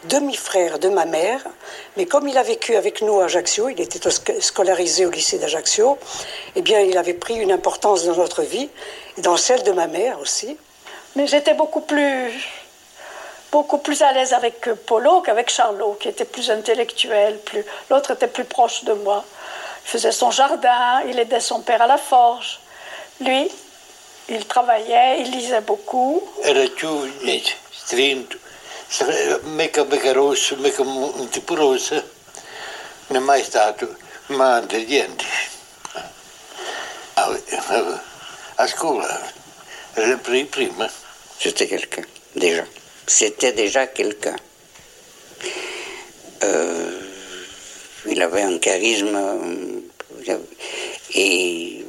demi-frère 0.07 0.79
de 0.79 0.89
ma 0.89 1.05
mère, 1.05 1.41
mais 1.97 2.05
comme 2.05 2.27
il 2.27 2.37
a 2.37 2.43
vécu 2.43 2.75
avec 2.75 3.01
nous 3.01 3.19
à 3.19 3.25
Ajaccio, 3.25 3.69
il 3.69 3.79
était 3.79 4.09
scolarisé 4.39 5.05
au 5.05 5.11
lycée 5.11 5.37
d'Ajaccio, 5.37 5.97
eh 6.55 6.61
bien 6.61 6.79
il 6.81 6.97
avait 6.97 7.13
pris 7.13 7.35
une 7.35 7.51
importance 7.51 8.05
dans 8.05 8.15
notre 8.15 8.41
vie, 8.41 8.69
et 9.17 9.21
dans 9.21 9.37
celle 9.37 9.63
de 9.63 9.71
ma 9.71 9.87
mère 9.87 10.19
aussi. 10.19 10.57
Mais 11.15 11.27
j'étais 11.27 11.53
beaucoup 11.53 11.81
plus, 11.81 12.31
beaucoup 13.51 13.77
plus 13.77 14.01
à 14.01 14.11
l'aise 14.11 14.33
avec 14.33 14.69
Polo 14.85 15.21
qu'avec 15.21 15.49
Charlot, 15.49 15.97
qui 15.99 16.09
était 16.09 16.25
plus 16.25 16.51
intellectuel, 16.51 17.39
plus, 17.39 17.63
l'autre 17.89 18.11
était 18.11 18.27
plus 18.27 18.45
proche 18.45 18.83
de 18.83 18.93
moi. 18.93 19.23
Il 19.85 19.89
faisait 19.91 20.11
son 20.11 20.31
jardin, 20.31 21.01
il 21.07 21.19
aidait 21.19 21.39
son 21.39 21.61
père 21.61 21.81
à 21.81 21.87
la 21.87 21.97
forge. 21.97 22.59
Lui, 23.21 23.49
il 24.27 24.45
travaillait, 24.45 25.21
il 25.21 25.31
lisait 25.31 25.61
beaucoup. 25.61 26.21
Mica, 29.43 29.83
mica 29.83 30.13
rosso, 30.13 30.55
mica 30.57 30.81
un 30.81 31.29
tipo 31.29 31.55
rosso, 31.55 31.95
non 33.07 33.21
è 33.21 33.25
mai 33.25 33.43
stato, 33.43 33.95
ma 34.27 34.59
intelligente. 34.59 35.25
À 38.57 38.67
scuola, 38.67 39.33
prima. 40.51 40.89
C'était 41.39 41.67
quelqu'un, 41.67 42.05
déjà. 42.35 42.65
C'était 43.07 43.51
déjà 43.51 43.87
quelqu'un. 43.87 44.35
Euh, 46.43 46.99
il 48.05 48.21
avait 48.21 48.43
un 48.43 48.57
charisme 48.59 49.17
et 51.13 51.84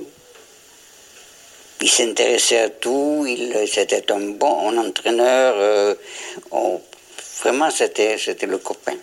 il 1.87 1.89
s'intéressait 1.89 2.59
à 2.59 2.69
tout, 2.69 3.25
il, 3.29 3.69
c'était 3.69 4.11
un 4.11 4.31
bon 4.31 4.77
entraîneur, 4.77 5.55
euh, 5.57 5.95
on, 6.51 6.81
vraiment 7.41 7.71
c'était, 7.71 8.19
c'était 8.19 8.47
le 8.47 8.59
copain. 8.59 8.97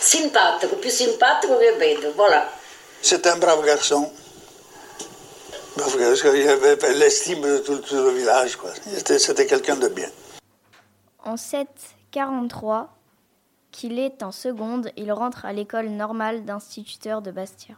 Sympathique, 0.00 0.70
plus 0.80 0.90
sympathique 0.90 1.50
que 1.50 1.78
bête, 1.78 2.14
voilà. 2.16 2.50
C'est 3.02 3.26
un 3.26 3.36
brave 3.36 3.62
garçon. 3.66 4.10
Brave 5.76 5.98
garçon, 5.98 6.32
il 6.34 6.48
avait 6.48 6.78
l'estime 6.94 7.42
de 7.42 7.58
tout, 7.58 7.76
tout, 7.76 7.94
le 7.94 8.12
village, 8.12 8.56
quoi. 8.56 8.70
C'était, 8.94 9.18
c'était 9.18 9.44
quelqu'un 9.44 9.76
de 9.76 9.88
bien. 9.88 10.08
En 11.26 11.36
743, 11.36 12.88
qu'il 13.70 13.98
est 13.98 14.22
en 14.22 14.32
seconde, 14.32 14.90
il 14.96 15.12
rentre 15.12 15.44
à 15.44 15.52
l'école 15.52 15.90
normale 15.90 16.46
d'instituteur 16.46 17.20
de 17.20 17.30
Bastia. 17.30 17.74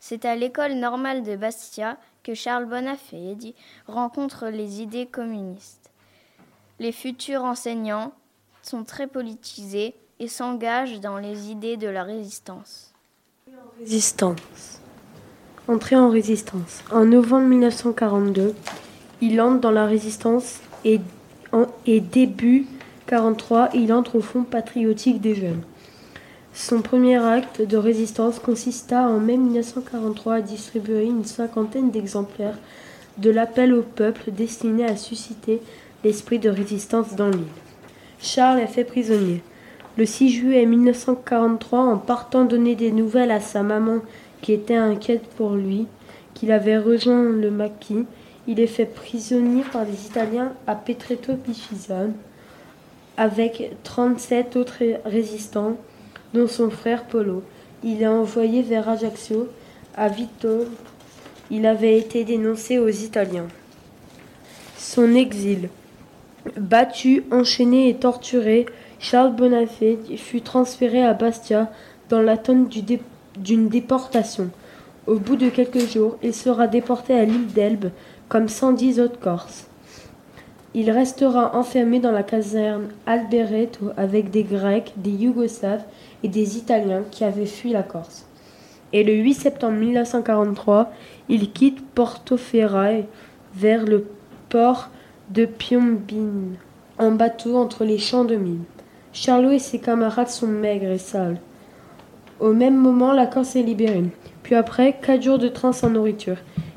C'est 0.00 0.24
à 0.24 0.34
l'école 0.36 0.72
normale 0.72 1.22
de 1.22 1.36
Bastia 1.36 1.98
que 2.22 2.34
Charles 2.34 2.66
Bonafede 2.66 3.54
rencontre 3.86 4.48
les 4.48 4.82
idées 4.82 5.06
communistes. 5.06 5.90
Les 6.78 6.92
futurs 6.92 7.44
enseignants 7.44 8.12
sont 8.62 8.84
très 8.84 9.06
politisés 9.06 9.94
et 10.20 10.28
s'engagent 10.28 11.00
dans 11.00 11.18
les 11.18 11.50
idées 11.50 11.76
de 11.76 11.88
la 11.88 12.04
résistance. 12.04 12.92
Résistance. 13.80 14.80
Entrée 15.68 15.96
en 15.96 16.10
résistance. 16.10 16.82
En 16.90 17.04
novembre 17.04 17.46
1942, 17.46 18.54
il 19.20 19.40
entre 19.40 19.60
dans 19.60 19.70
la 19.70 19.86
résistance 19.86 20.60
et, 20.84 21.00
en, 21.52 21.66
et 21.86 22.00
début 22.00 22.66
43, 23.06 23.70
il 23.72 23.92
entre 23.92 24.16
au 24.16 24.20
Fonds 24.20 24.44
patriotique 24.44 25.20
des 25.20 25.34
jeunes. 25.34 25.62
Son 26.60 26.82
premier 26.82 27.24
acte 27.24 27.62
de 27.62 27.76
résistance 27.76 28.40
consista 28.40 29.02
en 29.02 29.20
mai 29.20 29.36
1943 29.36 30.34
à 30.34 30.40
distribuer 30.40 31.04
une 31.04 31.24
cinquantaine 31.24 31.92
d'exemplaires 31.92 32.58
de 33.18 33.30
l'appel 33.30 33.72
au 33.72 33.82
peuple 33.82 34.32
destiné 34.32 34.84
à 34.84 34.96
susciter 34.96 35.62
l'esprit 36.02 36.40
de 36.40 36.50
résistance 36.50 37.14
dans 37.14 37.30
l'île. 37.30 37.44
Charles 38.20 38.58
est 38.58 38.66
fait 38.66 38.82
prisonnier. 38.82 39.40
Le 39.96 40.04
6 40.04 40.30
juillet 40.30 40.66
1943, 40.66 41.78
en 41.78 41.96
partant 41.96 42.44
donner 42.44 42.74
des 42.74 42.90
nouvelles 42.90 43.30
à 43.30 43.40
sa 43.40 43.62
maman 43.62 44.00
qui 44.42 44.52
était 44.52 44.74
inquiète 44.74 45.28
pour 45.36 45.52
lui, 45.52 45.86
qu'il 46.34 46.50
avait 46.50 46.78
rejoint 46.78 47.22
le 47.22 47.52
maquis, 47.52 48.04
il 48.48 48.58
est 48.58 48.66
fait 48.66 48.84
prisonnier 48.84 49.62
par 49.72 49.84
les 49.84 50.06
Italiens 50.06 50.52
à 50.66 50.74
Petretto 50.74 51.34
Pichisano 51.36 52.14
avec 53.16 53.76
37 53.84 54.56
autres 54.56 54.82
résistants 55.04 55.76
dont 56.34 56.46
son 56.46 56.70
frère 56.70 57.04
Polo. 57.04 57.42
Il 57.84 58.02
est 58.02 58.06
envoyé 58.06 58.62
vers 58.62 58.88
Ajaccio, 58.88 59.48
à 59.96 60.08
Vito. 60.08 60.66
Il 61.50 61.66
avait 61.66 61.98
été 61.98 62.24
dénoncé 62.24 62.78
aux 62.78 62.88
Italiens. 62.88 63.48
Son 64.76 65.14
exil. 65.14 65.68
Battu, 66.56 67.24
enchaîné 67.30 67.88
et 67.88 67.94
torturé, 67.94 68.66
Charles 68.98 69.34
Bonafé 69.34 69.98
fut 70.16 70.40
transféré 70.40 71.04
à 71.04 71.14
Bastia 71.14 71.70
dans 72.08 72.22
l'attente 72.22 72.68
d'une 73.36 73.68
déportation. 73.68 74.50
Au 75.06 75.14
bout 75.14 75.36
de 75.36 75.48
quelques 75.48 75.88
jours, 75.88 76.18
il 76.22 76.34
sera 76.34 76.66
déporté 76.66 77.14
à 77.14 77.24
l'île 77.24 77.46
d'Elbe 77.46 77.90
comme 78.28 78.48
110 78.48 79.00
autres 79.00 79.20
Corses. 79.20 79.67
Il 80.74 80.90
restera 80.90 81.56
enfermé 81.56 81.98
dans 81.98 82.12
la 82.12 82.22
caserne 82.22 82.88
Albereto 83.06 83.90
avec 83.96 84.30
des 84.30 84.42
Grecs, 84.42 84.92
des 84.96 85.10
Yougoslaves 85.10 85.84
et 86.22 86.28
des 86.28 86.58
Italiens 86.58 87.04
qui 87.10 87.24
avaient 87.24 87.46
fui 87.46 87.70
la 87.70 87.82
Corse. 87.82 88.26
et 88.92 89.04
le 89.04 89.12
8 89.14 89.34
septembre 89.34 89.78
1943, 89.78 90.90
il 91.28 91.52
quitte 91.52 91.84
Portoferraille 91.94 93.04
vers 93.54 93.84
le 93.84 94.06
port 94.48 94.88
de 95.30 95.44
Piombine 95.44 96.56
en 96.98 97.12
bateau 97.12 97.56
entre 97.56 97.84
les 97.84 97.98
champs 97.98 98.24
de 98.24 98.36
mines. 98.36 98.64
Charlot 99.12 99.50
et 99.50 99.58
ses 99.58 99.78
camarades 99.78 100.28
sont 100.28 100.46
maigres 100.46 100.90
et 100.90 100.98
sales. 100.98 101.38
Au 102.40 102.52
même 102.52 102.76
moment, 102.76 103.12
la 103.12 103.26
Corse 103.26 103.56
est 103.56 103.62
libérée. 103.62 104.04
Puis 104.42 104.54
après, 104.54 104.96
quatre 105.00 105.22
jours 105.22 105.38
de 105.38 105.48
train 105.48 105.72
sans 105.72 105.90
nourriture. 105.90 106.36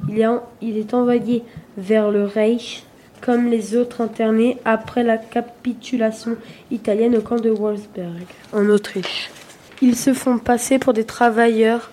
Il 0.10 0.78
est 0.78 0.94
envoyé 0.94 1.44
vers 1.78 2.10
le 2.10 2.26
Reich 2.26 2.84
comme 3.22 3.48
les 3.48 3.76
autres 3.76 4.02
internés 4.02 4.58
après 4.66 5.04
la 5.04 5.18
capitulation 5.18 6.36
italienne 6.72 7.16
au 7.16 7.22
camp 7.22 7.40
de 7.40 7.50
Wolfsberg, 7.50 8.26
en 8.52 8.68
Autriche. 8.70 9.30
Ils 9.82 9.96
se 9.96 10.14
font 10.14 10.38
passer 10.38 10.80
pour 10.80 10.94
des 10.94 11.06
travailleurs 11.06 11.92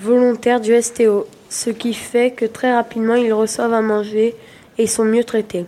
volontaires 0.00 0.60
du 0.60 0.80
STO, 0.80 1.26
ce 1.48 1.70
qui 1.70 1.94
fait 1.94 2.32
que 2.32 2.44
très 2.44 2.72
rapidement 2.72 3.14
ils 3.14 3.32
reçoivent 3.32 3.74
à 3.74 3.80
manger 3.80 4.34
et 4.78 4.86
sont 4.86 5.04
mieux 5.04 5.24
traités. 5.24 5.66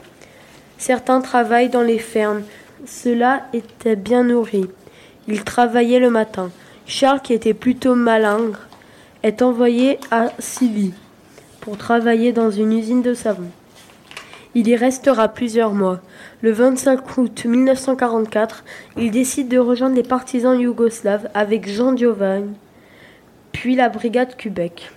Certains 0.79 1.21
travaillent 1.21 1.69
dans 1.69 1.83
les 1.83 1.99
fermes. 1.99 2.43
Ceux-là 2.87 3.47
étaient 3.53 3.97
bien 3.97 4.25
nourris. 4.25 4.69
Ils 5.29 5.45
travaillaient 5.45 5.99
le 5.99 6.11
matin. 6.11 6.51
Charles, 6.87 7.21
qui 7.21 7.35
était 7.35 7.55
plutôt 7.55 7.95
malingre, 7.95 8.61
est 9.23 9.43
envoyé 9.43 9.99
à 10.11 10.33
Silly 10.39 10.95
pour 11.61 11.77
travailler 11.77 12.33
dans 12.33 12.51
une 12.51 12.73
usine 12.73 13.03
de 13.03 13.15
savon. 13.15 13.51
Il 14.57 14.67
y 14.67 14.75
restera 14.75 15.29
plusieurs 15.29 15.75
mois. 15.75 16.01
Le 16.43 16.51
25 16.51 17.17
août 17.19 17.45
1944, 17.45 18.65
il 18.97 19.13
décide 19.13 19.49
de 19.49 19.59
rejoindre 19.59 19.95
les 19.95 20.03
partisans 20.03 20.61
yougoslaves 20.61 21.29
avec 21.35 21.69
Jean 21.69 21.97
Giovanni, 21.97 22.55
puis 23.53 23.77
la 23.77 23.89
brigade 23.89 24.37
Québec. 24.37 24.91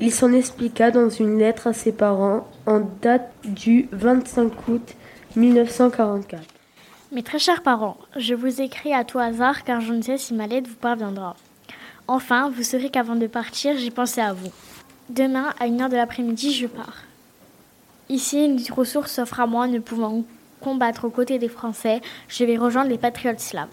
Il 0.00 0.10
s'en 0.10 0.32
expliqua 0.32 0.90
dans 0.90 1.10
une 1.10 1.38
lettre 1.38 1.66
à 1.66 1.74
ses 1.74 1.92
parents 1.92 2.48
en 2.66 2.80
date 3.02 3.30
du 3.44 3.88
25 3.92 4.52
août 4.68 4.94
1944. 5.36 6.42
Mes 7.12 7.22
très 7.22 7.38
chers 7.38 7.62
parents, 7.62 7.98
je 8.16 8.34
vous 8.34 8.62
écris 8.62 8.94
à 8.94 9.04
tout 9.04 9.18
hasard 9.18 9.64
car 9.64 9.82
je 9.82 9.92
ne 9.92 10.00
sais 10.00 10.16
si 10.16 10.32
ma 10.32 10.46
lettre 10.46 10.70
vous 10.70 10.76
parviendra. 10.76 11.36
Enfin, 12.06 12.48
vous 12.48 12.62
saurez 12.62 12.88
qu'avant 12.88 13.16
de 13.16 13.26
partir, 13.26 13.76
j'ai 13.76 13.90
pensé 13.90 14.22
à 14.22 14.32
vous. 14.32 14.52
Demain, 15.10 15.52
à 15.60 15.66
une 15.66 15.82
heure 15.82 15.90
de 15.90 15.96
l'après-midi, 15.96 16.54
je 16.54 16.66
pars. 16.66 17.07
Ici, 18.10 18.44
une 18.44 18.58
ressource 18.72 19.12
s'offre 19.12 19.40
à 19.40 19.46
moi, 19.46 19.66
ne 19.66 19.80
pouvant 19.80 20.24
combattre 20.60 21.04
aux 21.04 21.10
côtés 21.10 21.38
des 21.38 21.48
Français, 21.48 22.00
je 22.28 22.44
vais 22.44 22.56
rejoindre 22.56 22.90
les 22.90 22.96
patriotes 22.96 23.40
slaves. 23.40 23.68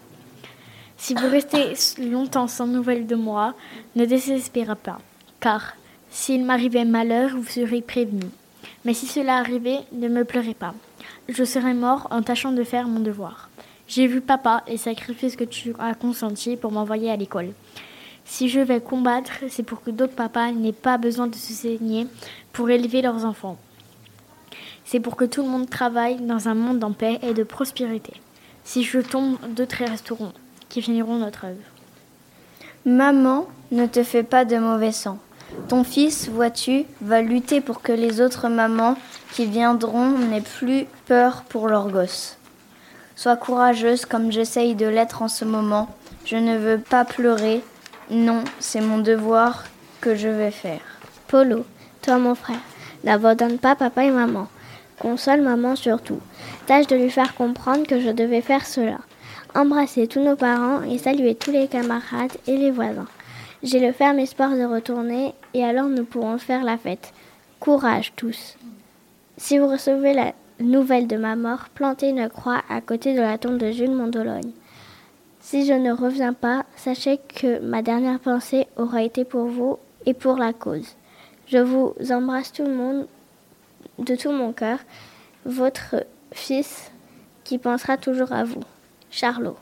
Si 0.98 1.13
vous 1.13 1.30
restez 1.30 1.74
longtemps 2.00 2.48
sans 2.48 2.67
nouvelles 2.67 3.08
de 3.08 3.15
moi, 3.15 3.54
ne 3.95 4.06
désespérez 4.06 4.76
pas, 4.76 5.00
car 5.39 5.76
s'il 6.10 6.43
m'arrivait 6.45 6.86
malheur, 6.86 7.32
vous 7.36 7.45
serez 7.45 7.82
prévenus. 7.82 8.32
Mais 8.84 8.93
si 8.93 9.06
cela 9.06 9.38
arrivait, 9.38 9.80
ne 9.93 10.08
me 10.10 10.26
pleurez 10.26 10.54
pas. 10.54 10.74
Je 11.30 11.43
serai 11.43 11.74
mort 11.74 12.08
en 12.12 12.21
tâchant 12.21 12.52
de 12.52 12.63
faire 12.63 12.88
mon 12.88 13.00
devoir. 13.00 13.50
J'ai 13.88 14.08
vu 14.08 14.19
papa 14.19 14.63
les 14.67 14.78
sacrifices 14.78 15.36
que 15.36 15.43
tu 15.43 15.74
as 15.80 15.93
consentis 15.93 16.58
pour 16.58 16.71
m'envoyer 16.71 17.10
à 17.10 17.15
l'école. 17.15 17.54
Si 18.26 18.50
je 18.50 18.60
vais 18.60 18.82
combattre, 18.82 19.32
c'est 19.50 19.63
pour 19.63 19.84
que 19.84 19.91
d'autres 19.91 20.15
papas 20.15 20.52
n'aient 20.52 20.71
pas 20.71 20.98
besoin 20.98 21.28
de 21.28 21.36
se 21.36 21.54
saigner 21.54 22.08
pour 22.52 22.69
élever 22.69 23.02
leurs 23.02 23.24
enfants. 23.24 23.58
C'est 24.86 25.00
pour 25.00 25.15
que 25.15 25.26
tout 25.26 25.41
le 25.41 25.50
monde 25.50 25.69
travaille 25.69 26.17
dans 26.17 26.48
un 26.48 26.54
monde 26.54 26.84
en 26.84 26.91
paix 26.91 27.19
et 27.24 27.34
de 27.34 27.43
prospérité. 27.43 28.13
Si 28.63 28.84
je 28.84 29.00
tombe, 29.00 29.38
d'autres 29.50 29.84
resteront, 29.84 30.32
qui 30.69 30.82
finiront 30.82 31.15
notre 31.15 31.45
œuvre. 31.45 31.62
Maman, 32.86 33.48
ne 33.71 33.88
te 33.88 34.04
fais 34.04 34.24
pas 34.24 34.45
de 34.45 34.58
mauvais 34.58 34.91
sang. 34.91 35.17
Ton 35.67 35.84
fils, 35.84 36.30
vois-tu, 36.30 36.86
va 37.02 37.21
lutter 37.21 37.62
pour 37.62 37.82
que 37.82 37.91
les 37.91 38.21
autres 38.21 38.48
mamans 38.48 38.95
qui 39.32 39.45
viendront 39.45 40.10
n'aient 40.10 40.41
plus 40.41 40.86
peur 41.08 41.43
pour 41.50 41.67
leurs 41.67 41.89
gosses. 41.89 42.38
Sois 43.15 43.38
courageuse 43.38 44.06
comme 44.06 44.32
j'essaye 44.32 44.76
de 44.76 44.86
l'être 44.86 45.21
en 45.21 45.28
ce 45.28 45.45
moment. 45.45 45.89
Je 46.26 46.36
ne 46.36 46.58
veux 46.58 46.78
pas 46.78 47.06
pleurer. 47.06 47.63
Non, 48.12 48.43
c'est 48.60 48.82
mon 48.82 49.00
devoir 49.00 49.63
que 50.02 50.15
je 50.15 50.28
vais 50.28 50.52
faire. 50.52 50.82
Polo, 51.28 51.65
toi 52.02 52.17
mon 52.17 52.36
frère, 52.36 52.60
n'abandonne 53.04 53.58
pas 53.58 53.76
papa 53.76 54.04
et 54.04 54.12
maman. 54.12 54.48
Console 54.99 55.41
maman 55.41 55.75
surtout. 55.75 56.19
Tâche 56.67 56.88
de 56.88 56.95
lui 56.95 57.10
faire 57.10 57.36
comprendre 57.36 57.86
que 57.86 57.99
je 57.99 58.10
devais 58.10 58.41
faire 58.41 58.65
cela. 58.65 58.99
Embrasser 59.53 60.08
tous 60.08 60.21
nos 60.21 60.36
parents 60.36 60.84
et 60.84 60.97
saluer 60.97 61.36
tous 61.36 61.51
les 61.51 61.67
camarades 61.67 62.36
et 62.47 62.58
les 62.58 62.71
voisins. 62.71 63.08
J'ai 63.63 63.79
le 63.79 63.91
ferme 63.91 64.19
espoir 64.19 64.51
de 64.51 64.63
retourner 64.63 65.34
et 65.53 65.63
alors 65.63 65.88
nous 65.88 66.05
pourrons 66.05 66.38
faire 66.38 66.63
la 66.63 66.77
fête. 66.77 67.13
Courage 67.60 68.13
tous. 68.15 68.58
Si 69.38 69.58
vous 69.58 69.67
recevez 69.67 70.13
la 70.13 70.34
nouvelle 70.60 71.08
de 71.08 71.17
ma 71.17 71.36
mort, 71.36 71.69
plantez 71.73 72.10
une 72.10 72.29
croix 72.29 72.62
à 72.69 72.81
côté 72.81 73.13
de 73.13 73.21
la 73.21 73.38
tombe 73.38 73.58
de 73.58 73.71
Jules 73.71 73.91
Mondologne. 73.91 74.51
Si 75.39 75.65
je 75.65 75.73
ne 75.73 75.91
reviens 75.91 76.34
pas, 76.34 76.65
sachez 76.75 77.17
que 77.17 77.60
ma 77.60 77.81
dernière 77.81 78.19
pensée 78.19 78.67
aura 78.77 79.03
été 79.03 79.25
pour 79.25 79.45
vous 79.45 79.77
et 80.05 80.13
pour 80.13 80.38
la 80.38 80.53
cause. 80.53 80.95
Je 81.47 81.58
vous 81.58 81.93
embrasse 82.12 82.51
tout 82.51 82.63
le 82.63 82.73
monde 82.73 83.08
de 83.99 84.15
tout 84.15 84.31
mon 84.31 84.53
cœur, 84.53 84.79
votre 85.45 86.05
fils 86.31 86.91
qui 87.43 87.58
pensera 87.58 87.97
toujours 87.97 88.31
à 88.31 88.43
vous. 88.43 88.63
Charlot. 89.12 89.58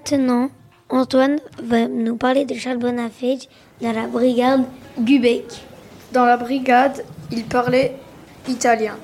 Maintenant, 0.00 0.48
Antoine 0.88 1.38
va 1.62 1.86
nous 1.86 2.16
parler 2.16 2.46
de 2.46 2.54
Charles 2.54 2.78
Bonafage 2.78 3.48
dans 3.82 3.92
la 3.92 4.06
brigade 4.06 4.64
Gubec. 4.98 5.44
Dans 6.10 6.24
la 6.24 6.38
brigade, 6.38 7.04
il 7.30 7.44
parlait 7.44 7.96
italien, 8.48 8.96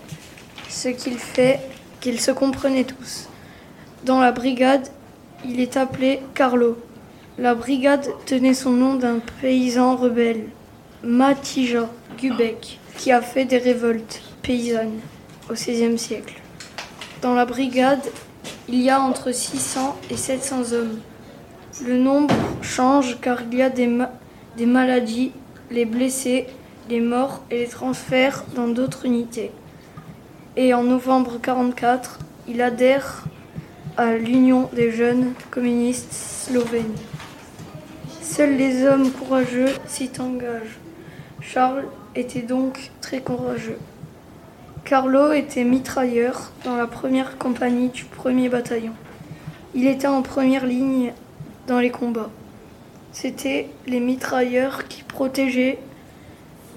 ce 0.70 0.88
qu'il 0.88 1.18
fait 1.18 1.60
qu'ils 2.00 2.18
se 2.18 2.30
comprenaient 2.30 2.84
tous. 2.84 3.28
Dans 4.04 4.20
la 4.20 4.32
brigade, 4.32 4.88
il 5.44 5.60
est 5.60 5.76
appelé 5.76 6.22
Carlo. 6.34 6.78
La 7.36 7.54
brigade 7.54 8.08
tenait 8.24 8.54
son 8.54 8.70
nom 8.70 8.94
d'un 8.94 9.18
paysan 9.42 9.96
rebelle, 9.96 10.48
Matija 11.02 11.90
Gubec, 12.18 12.80
qui 12.96 13.12
a 13.12 13.20
fait 13.20 13.44
des 13.44 13.58
révoltes 13.58 14.22
paysannes 14.42 15.00
au 15.50 15.52
XVIe 15.52 15.98
siècle. 15.98 16.40
Dans 17.20 17.34
la 17.34 17.44
brigade, 17.44 18.00
il 18.68 18.80
y 18.80 18.90
a 18.90 19.00
entre 19.00 19.32
600 19.32 19.96
et 20.10 20.16
700 20.16 20.72
hommes. 20.72 20.98
Le 21.84 21.98
nombre 21.98 22.34
change 22.62 23.18
car 23.20 23.42
il 23.50 23.58
y 23.58 23.62
a 23.62 23.70
des, 23.70 23.86
ma- 23.86 24.12
des 24.56 24.66
maladies, 24.66 25.32
les 25.70 25.84
blessés, 25.84 26.46
les 26.88 27.00
morts 27.00 27.42
et 27.50 27.58
les 27.58 27.68
transferts 27.68 28.44
dans 28.54 28.68
d'autres 28.68 29.04
unités. 29.04 29.50
Et 30.56 30.72
en 30.74 30.82
novembre 30.82 31.32
1944, 31.32 32.18
il 32.48 32.62
adhère 32.62 33.24
à 33.96 34.14
l'Union 34.14 34.68
des 34.72 34.90
jeunes 34.90 35.32
communistes 35.50 36.12
slovènes. 36.12 36.94
Seuls 38.22 38.56
les 38.56 38.84
hommes 38.86 39.10
courageux 39.10 39.68
s'y 39.86 40.10
engagent. 40.18 40.78
Charles 41.40 41.84
était 42.14 42.42
donc 42.42 42.90
très 43.00 43.20
courageux. 43.20 43.78
Carlo 44.86 45.32
était 45.32 45.64
mitrailleur 45.64 46.52
dans 46.62 46.76
la 46.76 46.86
première 46.86 47.38
compagnie 47.38 47.88
du 47.88 48.04
premier 48.04 48.48
bataillon. 48.48 48.92
Il 49.74 49.88
était 49.88 50.06
en 50.06 50.22
première 50.22 50.64
ligne 50.64 51.12
dans 51.66 51.80
les 51.80 51.90
combats. 51.90 52.30
C'étaient 53.10 53.68
les 53.88 53.98
mitrailleurs 53.98 54.86
qui 54.86 55.02
protégeaient 55.02 55.80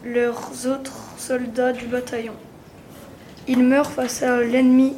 leurs 0.04 0.66
autres 0.66 0.98
soldats 1.18 1.72
du 1.72 1.86
bataillon. 1.86 2.34
Il 3.48 3.64
meurt 3.64 3.92
face 3.92 4.24
à 4.24 4.42
l'ennemi 4.42 4.96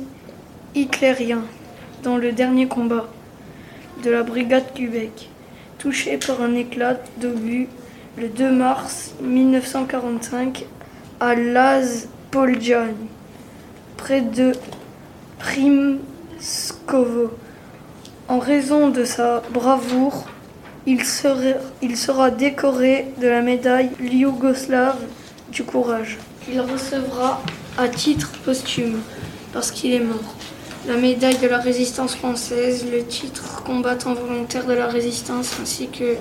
hitlérien 0.73 1.41
dans 2.03 2.15
le 2.15 2.31
dernier 2.31 2.69
combat 2.69 3.09
de 4.05 4.09
la 4.09 4.23
brigade 4.23 4.71
Québec, 4.73 5.29
touché 5.79 6.17
par 6.17 6.41
un 6.41 6.55
éclat 6.55 6.95
d'obus 7.17 7.67
le 8.17 8.29
2 8.29 8.53
mars 8.53 9.13
1945 9.21 10.63
à 11.19 11.35
Las 12.33 12.39
Poljan, 12.39 12.93
près 13.97 14.21
de 14.21 14.53
Pskovo. 16.39 17.31
En 18.27 18.39
raison 18.39 18.89
de 18.89 19.03
sa 19.03 19.41
bravoure, 19.53 20.25
il 20.85 21.03
sera, 21.03 21.59
il 21.81 21.97
sera 21.97 22.31
décoré 22.31 23.13
de 23.19 23.27
la 23.27 23.41
médaille 23.41 23.91
yougoslave 23.99 24.99
du 25.51 25.63
courage. 25.63 26.17
Il 26.51 26.61
recevra 26.61 27.41
à 27.77 27.87
titre 27.87 28.31
posthume, 28.45 29.01
parce 29.53 29.71
qu'il 29.71 29.93
est 29.93 29.99
mort, 29.99 30.35
la 30.87 30.97
médaille 30.97 31.37
de 31.37 31.47
la 31.47 31.59
résistance 31.59 32.15
française, 32.15 32.85
le 32.91 33.03
titre 33.03 33.63
combattant 33.63 34.13
volontaire 34.13 34.65
de 34.65 34.73
la 34.73 34.87
résistance, 34.87 35.57
ainsi 35.61 35.89
que 35.89 36.15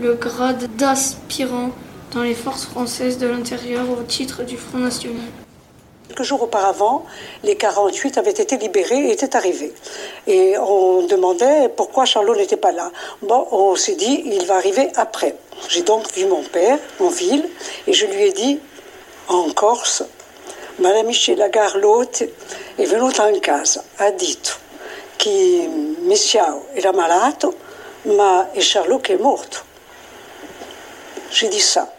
le 0.00 0.14
grade 0.14 0.68
d'aspirant 0.76 1.70
dans 2.12 2.22
les 2.22 2.34
forces 2.34 2.64
françaises 2.64 3.18
de 3.18 3.26
l'intérieur 3.26 3.84
au 3.90 4.02
titre 4.02 4.42
du 4.42 4.56
Front 4.56 4.78
National. 4.78 5.26
Quelques 6.08 6.22
jours 6.22 6.42
auparavant, 6.42 7.04
les 7.44 7.56
48 7.56 8.18
avaient 8.18 8.30
été 8.30 8.56
libérés 8.56 9.08
et 9.08 9.12
étaient 9.12 9.36
arrivés. 9.36 9.74
Et 10.26 10.56
on 10.58 11.06
demandait 11.06 11.68
pourquoi 11.68 12.06
Charlot 12.06 12.34
n'était 12.34 12.56
pas 12.56 12.72
là. 12.72 12.90
Bon, 13.22 13.46
on 13.50 13.76
s'est 13.76 13.94
dit, 13.94 14.22
il 14.24 14.46
va 14.46 14.56
arriver 14.56 14.88
après. 14.96 15.36
J'ai 15.68 15.82
donc 15.82 16.10
vu 16.14 16.26
mon 16.26 16.42
père 16.42 16.78
en 16.98 17.08
ville 17.08 17.46
et 17.86 17.92
je 17.92 18.06
lui 18.06 18.22
ai 18.22 18.32
dit, 18.32 18.58
en 19.28 19.50
Corse, 19.50 20.02
Madame 20.78 21.06
Michela 21.06 21.48
Garlotte 21.48 22.32
è 22.76 22.86
venuta 22.86 23.28
in 23.28 23.40
casa, 23.40 23.82
ha 23.96 24.10
detto 24.12 24.52
che 25.16 25.68
Messiao 26.02 26.66
era 26.72 26.92
malato, 26.92 27.54
ma 28.04 28.48
Charlot 28.54 29.00
qui 29.00 29.12
est 29.12 29.20
morto. 29.20 29.58
J'ai 31.30 31.48
dit 31.48 31.60
ça. 31.60 31.97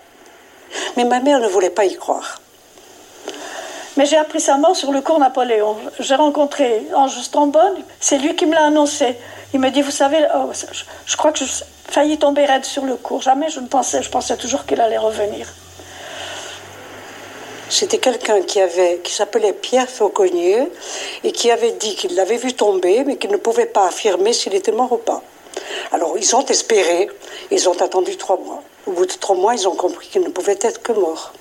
Mais 0.97 1.05
ma 1.05 1.19
mère 1.19 1.39
ne 1.39 1.47
voulait 1.47 1.69
pas 1.69 1.85
y 1.85 1.95
croire. 1.95 2.39
Mais 3.97 4.05
j'ai 4.05 4.17
appris 4.17 4.39
sa 4.39 4.57
mort 4.57 4.75
sur 4.75 4.91
le 4.91 5.01
cours 5.01 5.19
Napoléon. 5.19 5.75
J'ai 5.99 6.15
rencontré 6.15 6.87
Ange 6.95 7.19
Strombone, 7.21 7.83
c'est 7.99 8.17
lui 8.17 8.35
qui 8.35 8.45
me 8.45 8.53
l'a 8.53 8.65
annoncé. 8.65 9.17
Il 9.53 9.59
me 9.59 9.69
dit, 9.71 9.81
vous 9.81 9.91
savez, 9.91 10.25
oh, 10.35 10.51
je, 11.05 11.17
crois 11.17 11.31
que 11.31 11.39
je 11.39 11.45
failli 11.89 12.17
tomber 12.17 12.45
raide 12.45 12.65
sur 12.65 12.85
le 12.85 12.95
cours. 12.95 13.21
Jamais 13.21 13.49
je 13.49 13.59
ne 13.59 13.67
pensais, 13.67 14.01
je 14.01 14.09
pensais 14.09 14.37
toujours 14.37 14.65
qu'il 14.65 14.79
allait 14.79 14.97
revenir. 14.97 15.47
C'était 17.69 17.97
quelqu'un 17.97 18.41
qui 18.41 18.59
avait, 18.61 18.99
qui 19.03 19.13
s'appelait 19.13 19.53
Pierre 19.53 19.89
Fauconnier 19.89 20.67
et 21.23 21.31
qui 21.31 21.51
avait 21.51 21.73
dit 21.73 21.95
qu'il 21.95 22.15
l'avait 22.15 22.37
vu 22.37 22.53
tomber, 22.53 23.03
mais 23.03 23.17
qu'il 23.17 23.31
ne 23.31 23.37
pouvait 23.37 23.67
pas 23.67 23.87
affirmer 23.87 24.33
s'il 24.33 24.55
était 24.55 24.71
mort 24.71 24.91
ou 24.91 24.97
pas. 24.97 25.21
Alors 25.91 26.17
ils 26.17 26.35
ont 26.35 26.45
espéré, 26.45 27.09
ils 27.51 27.69
ont 27.69 27.79
attendu 27.81 28.17
trois 28.17 28.37
mois. 28.37 28.63
Au 28.89 28.91
bout 28.91 29.05
de 29.05 29.11
trois 29.11 29.35
mois, 29.35 29.53
ils 29.53 29.67
ont 29.67 29.75
compris 29.75 30.07
qu'il 30.07 30.23
ne 30.23 30.29
pouvait 30.29 30.57
être 30.61 30.81
que 30.81 30.93
mort. 30.93 31.31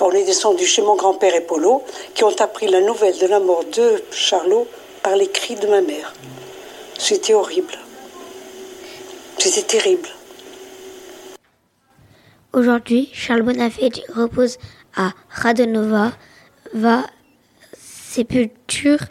On 0.00 0.10
est 0.10 0.24
descendu 0.24 0.66
chez 0.66 0.82
mon 0.82 0.96
grand-père 0.96 1.32
et 1.32 1.42
Polo, 1.42 1.84
qui 2.12 2.24
ont 2.24 2.34
appris 2.40 2.66
la 2.66 2.80
nouvelle 2.80 3.16
de 3.16 3.26
la 3.28 3.38
mort 3.38 3.64
de 3.66 4.02
Charlot 4.10 4.66
par 5.04 5.14
les 5.14 5.28
cris 5.28 5.54
de 5.54 5.68
ma 5.68 5.80
mère. 5.80 6.12
C'était 6.98 7.34
horrible. 7.34 7.78
C'était 9.38 9.78
terrible. 9.78 10.08
Aujourd'hui, 12.52 13.08
Charles 13.12 13.42
Bonafede 13.42 14.02
repose 14.12 14.58
à 14.96 15.12
Radonova, 15.28 16.10
va 16.74 17.04
sépulture 17.78 19.04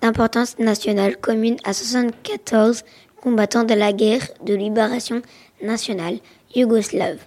d'importance 0.00 0.58
nationale 0.58 1.18
commune 1.18 1.58
à 1.64 1.74
74 1.74 2.84
combattants 3.20 3.64
de 3.64 3.74
la 3.74 3.92
guerre 3.92 4.26
de 4.44 4.54
libération 4.54 5.20
nationale 5.62 6.18
yougoslave. 6.54 7.18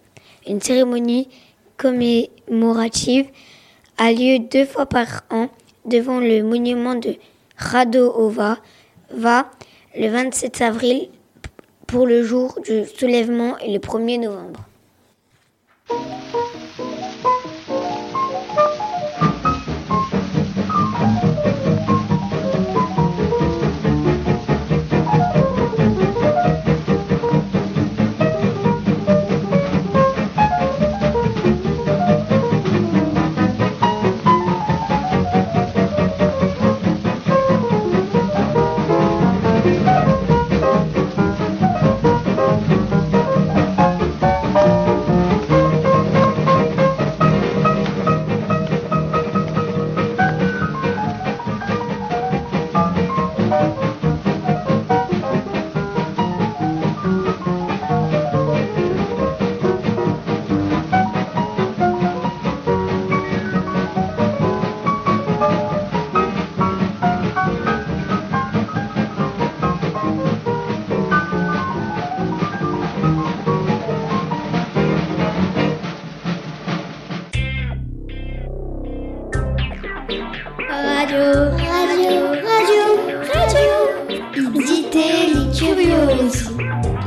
Une 0.47 0.61
cérémonie 0.61 1.29
commémorative 1.77 3.27
a 3.97 4.11
lieu 4.11 4.39
deux 4.39 4.65
fois 4.65 4.85
par 4.85 5.23
an 5.29 5.49
devant 5.85 6.19
le 6.19 6.43
monument 6.43 6.95
de 6.95 7.15
Radova 7.57 8.57
va 9.11 9.49
le 9.95 10.07
27 10.09 10.61
avril 10.61 11.09
pour 11.87 12.05
le 12.05 12.23
jour 12.23 12.59
du 12.63 12.85
soulèvement 12.85 13.57
et 13.57 13.73
le 13.73 13.79
1er 13.79 14.19
novembre. 14.19 14.68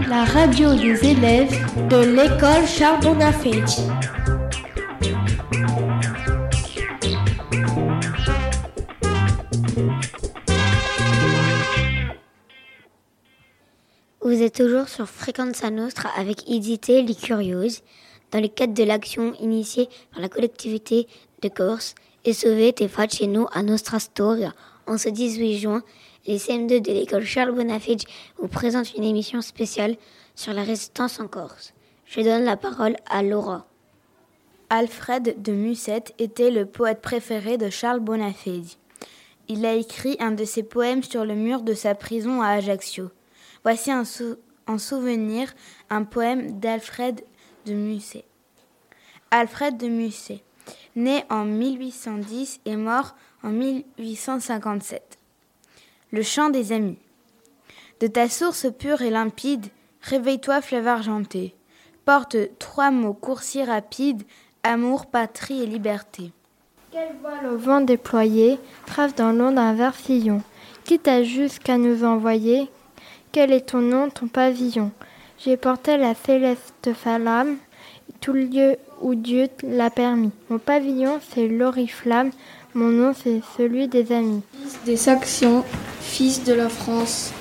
La 0.09 0.25
radio 0.25 0.73
des 0.77 1.05
élèves 1.05 1.51
de 1.89 1.97
l'école 1.97 2.65
Charles 2.65 3.01
Bonafede. 3.03 3.65
Vous 14.21 14.41
êtes 14.43 14.55
toujours 14.55 14.89
sur 14.89 15.09
Frequenza 15.09 15.71
Nostra 15.71 16.11
avec 16.17 16.49
Idité 16.49 17.03
les 17.03 17.17
Curieuses 17.17 17.81
dans 18.31 18.41
le 18.41 18.47
cadre 18.47 18.75
de 18.75 18.85
l'action 18.85 19.35
initiée 19.41 19.89
par 20.13 20.21
la 20.21 20.29
collectivité 20.29 21.09
de 21.43 21.49
Corse 21.49 21.97
et 22.25 22.33
sauver 22.33 22.73
tes 22.73 22.89
nous 23.27 23.49
à 23.53 23.65
Nostra 23.65 23.99
Storia. 23.99 24.53
En 24.87 24.99
ce 24.99 25.09
18 25.09 25.59
juin, 25.59 25.83
les 26.27 26.39
CM2 26.39 26.81
de 26.81 26.93
l'école 26.93 27.25
Charles 27.25 27.53
Bonafide 27.53 28.03
vous 28.39 28.49
présentent 28.49 28.95
une 28.95 29.05
émission 29.05 29.41
spéciale 29.41 29.97
sur 30.35 30.53
la 30.53 30.63
résistance 30.63 31.19
en 31.21 31.27
Corse. 31.27 31.75
Je 32.07 32.21
donne 32.21 32.45
la 32.45 32.57
parole 32.57 32.97
à 33.09 33.23
Laura. 33.23 33.67
Alfred 34.71 35.43
de 35.43 35.53
Musset 35.53 36.05
était 36.19 36.51
le 36.51 36.65
poète 36.65 37.03
préféré 37.03 37.59
de 37.59 37.71
Charles 37.71 38.01
Bonafedi. 38.01 38.79
Il 39.49 39.67
a 39.67 39.75
écrit 39.75 40.17
un 40.21 40.31
de 40.31 40.45
ses 40.45 40.63
poèmes 40.63 41.03
sur 41.03 41.25
le 41.25 41.35
mur 41.35 41.63
de 41.63 41.75
sa 41.75 41.95
prison 41.95 42.41
à 42.41 42.49
Ajaccio. 42.49 43.11
Voici 43.65 43.91
un 43.91 44.05
en 44.67 44.79
souvenir 44.79 45.53
un 45.91 46.05
poème 46.05 46.61
d'Alfred 46.61 47.21
de 47.67 47.75
Musset. 47.75 48.25
Alfred 49.31 49.77
de 49.77 49.89
Musset, 49.89 50.43
né 50.95 51.25
en 51.29 51.45
1810 51.45 52.61
et 52.65 52.77
mort 52.77 53.17
en 53.43 53.51
1857. 53.51 55.12
Le 56.15 56.23
chant 56.23 56.51
des 56.51 56.73
amis. 56.73 56.99
De 58.01 58.07
ta 58.07 58.29
source 58.29 58.67
pure 58.79 59.01
et 59.01 59.09
limpide, 59.09 59.69
réveille-toi 60.03 60.61
fleuve 60.61 60.87
argenté. 60.87 61.55
Porte 62.05 62.37
trois 62.59 62.91
mots 62.91 63.15
coursiers 63.15 63.65
rapides, 63.65 64.23
amour, 64.63 65.07
patrie 65.07 65.63
et 65.63 65.67
liberté. 65.67 66.31
Quel 66.91 67.17
voile 67.23 67.47
au 67.47 67.57
vent 67.57 67.81
déployé 67.81 68.59
trave 68.85 69.15
dans 69.15 69.33
l'onde 69.33 69.57
un 69.57 69.73
vert 69.73 69.95
fillon, 69.95 70.43
qui 70.85 70.99
t'a 70.99 71.23
jusqu'à 71.23 71.79
nous 71.79 72.05
envoyer? 72.05 72.69
Quel 73.33 73.51
est 73.51 73.71
ton 73.71 73.81
nom, 73.81 74.11
ton 74.11 74.29
pavillon? 74.29 74.93
J'ai 75.39 75.57
porté 75.57 75.97
la 75.97 76.15
céleste 76.15 76.93
flamme, 76.93 77.57
tout 78.21 78.35
lieu 78.35 78.77
où 79.01 79.15
Dieu 79.15 79.49
l'a 79.63 79.89
permis. 79.89 80.31
Mon 80.51 80.59
pavillon, 80.59 81.21
c'est 81.31 81.49
l'oriflamme, 81.49 82.33
mon 82.75 82.89
nom, 82.89 83.13
c'est 83.15 83.41
celui 83.57 83.89
des 83.89 84.13
amis. 84.13 84.43
Fils 84.53 84.79
des 84.85 84.97
Saxons, 84.97 85.65
fils 86.01 86.45
de 86.45 86.55
la 86.55 86.69
France, 86.69 87.33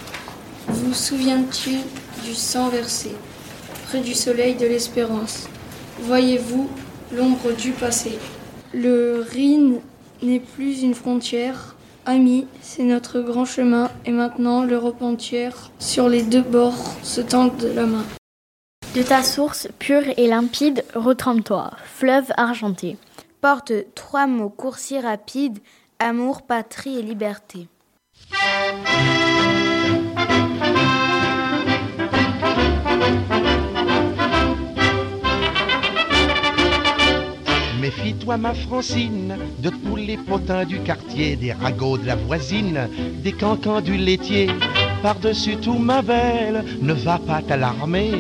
vous 0.68 0.94
souviens-tu 0.94 1.72
du 2.24 2.34
sang 2.34 2.70
versé 2.70 3.12
près 3.88 4.02
du 4.02 4.14
soleil 4.14 4.56
de 4.56 4.66
l'espérance? 4.66 5.48
Voyez-vous 6.02 6.70
l'ombre 7.14 7.52
du 7.54 7.72
passé? 7.72 8.18
Le 8.74 9.26
Rhin 9.34 9.80
n'est 10.22 10.40
plus 10.40 10.82
une 10.82 10.94
frontière, 10.94 11.76
Amis, 12.08 12.48
c'est 12.62 12.84
notre 12.84 13.22
grand 13.22 13.46
chemin 13.46 13.92
et 14.06 14.12
maintenant 14.12 14.64
l'Europe 14.64 15.04
entière, 15.04 15.70
sur 15.78 16.10
les 16.10 16.24
deux 16.24 16.42
bords, 16.42 16.96
se 17.04 17.22
tendent 17.22 17.70
la 17.76 17.86
main. 17.86 18.04
De 18.96 19.04
ta 19.04 19.22
source 19.22 19.68
pure 19.78 20.04
et 20.18 20.28
limpide, 20.28 20.84
retrempe-toi, 20.96 21.70
fleuve 21.86 22.32
argenté. 22.38 22.98
Porte 23.42 23.74
trois 23.96 24.28
mots 24.28 24.50
coursiers 24.50 25.00
rapides, 25.00 25.58
amour, 25.98 26.44
patrie 26.44 27.00
et 27.00 27.02
liberté. 27.02 27.68
Méfie-toi 37.82 38.38
ma 38.38 38.54
Francine 38.54 39.36
de 39.58 39.72
tous 39.72 39.96
les 39.96 40.18
potins 40.18 40.64
du 40.66 40.80
quartier, 40.82 41.36
des 41.36 41.52
ragots 41.52 41.98
de 41.98 42.06
la 42.06 42.16
voisine, 42.16 42.88
des 43.24 43.32
cancans 43.32 43.82
du 43.82 43.98
laitier. 43.98 44.52
Par-dessus 45.02 45.58
tout 45.58 45.80
ma 45.80 46.04
belle, 46.04 46.64
ne 46.80 46.94
va 46.94 47.18
pas 47.18 47.42
t'alarmer 47.42 48.12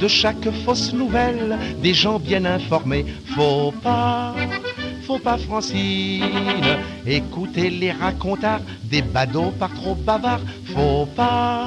de 0.00 0.06
chaque 0.06 0.48
fausse 0.64 0.92
nouvelle, 0.92 1.58
des 1.82 1.94
gens 1.94 2.20
bien 2.20 2.44
informés. 2.44 3.04
Faut 3.34 3.72
pas, 3.82 4.36
faut 5.08 5.18
pas 5.18 5.38
Francine, 5.38 6.22
écouter 7.06 7.70
les 7.70 7.92
racontards 7.92 8.60
des 8.84 9.00
badauds 9.00 9.54
pas 9.58 9.70
trop 9.74 9.94
bavards. 9.94 10.42
Faut 10.74 11.06
pas, 11.06 11.66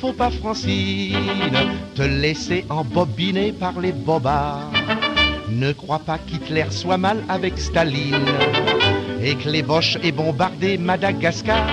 faut 0.00 0.12
pas 0.12 0.30
Francine, 0.30 1.58
te 1.96 2.02
laisser 2.02 2.64
embobiner 2.70 3.50
par 3.50 3.80
les 3.80 3.90
bobards. 3.90 4.70
Ne 5.48 5.72
crois 5.72 5.98
pas 5.98 6.18
qu'Hitler 6.18 6.66
soit 6.70 6.96
mal 6.96 7.24
avec 7.28 7.58
Staline 7.58 8.30
et 9.20 9.34
que 9.34 9.48
les 9.48 9.62
Boches 9.62 9.98
aient 10.04 10.12
bombardé 10.12 10.78
Madagascar. 10.78 11.66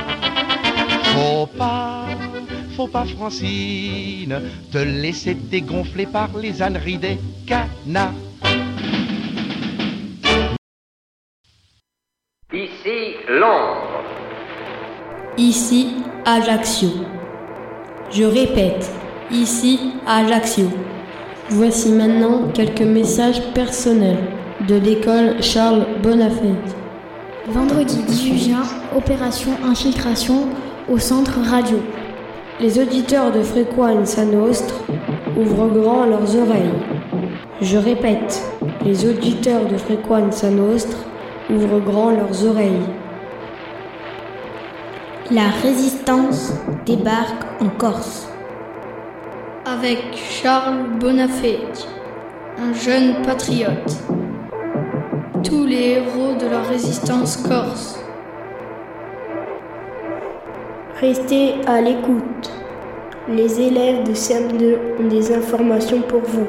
Faut 1.13 1.45
pas, 1.45 2.07
faut 2.75 2.87
pas 2.87 3.05
Francine, 3.05 4.41
te 4.71 4.79
laisser 4.79 5.35
dégonfler 5.35 6.07
par 6.07 6.29
les 6.35 6.63
âneries 6.63 6.97
des 6.97 7.19
canards. 7.45 8.26
Ici 15.37 15.89
Ajaccio. 16.25 16.89
Je 18.09 18.23
répète, 18.23 18.89
ici 19.31 19.91
Ajaccio. 20.07 20.65
Voici 21.51 21.91
maintenant 21.91 22.47
quelques 22.55 22.81
messages 22.81 23.43
personnels 23.53 24.17
de 24.67 24.73
l'école 24.77 25.35
Charles 25.41 25.85
Bonafait. 26.01 26.55
Vendredi 27.49 27.97
18 28.07 28.49
juin, 28.49 28.63
opération 28.95 29.51
infiltration 29.63 30.47
au 30.89 30.97
centre 30.97 31.39
radio. 31.47 31.77
Les 32.59 32.79
auditeurs 32.79 33.31
de 33.31 33.43
Fréquence 33.43 34.17
Nostre 34.17 34.85
ouvrent 35.39 35.67
grand 35.67 36.05
leurs 36.07 36.35
oreilles. 36.35 36.73
Je 37.61 37.77
répète, 37.77 38.43
les 38.83 39.05
auditeurs 39.07 39.67
de 39.67 39.77
Fréquence 39.77 40.43
Nostre 40.45 40.97
ouvrent 41.53 41.79
grand 41.79 42.09
leurs 42.09 42.43
oreilles. 42.43 42.81
La 45.29 45.49
résistance 45.61 46.53
débarque 46.85 47.43
en 47.59 47.67
Corse. 47.67 48.29
Avec 49.65 50.15
Charles 50.15 50.97
Bonafait, 51.01 51.59
un 52.57 52.73
jeune 52.73 53.21
patriote. 53.23 53.97
Tous 55.43 55.65
les 55.65 55.97
héros 55.97 56.35
de 56.39 56.45
la 56.49 56.61
résistance 56.61 57.35
corse. 57.35 57.99
Restez 61.01 61.55
à 61.67 61.81
l'écoute. 61.81 62.49
Les 63.27 63.59
élèves 63.59 64.07
de 64.07 64.13
CM2 64.13 64.77
ont 65.01 65.07
des 65.09 65.35
informations 65.35 66.03
pour 66.03 66.21
vous. 66.21 66.47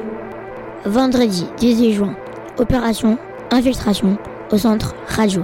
Vendredi 0.85 1.45
18 1.57 1.91
juin, 1.91 2.15
opération 2.57 3.17
infiltration 3.51 4.17
au 4.53 4.57
centre 4.57 4.95
radio. 5.05 5.43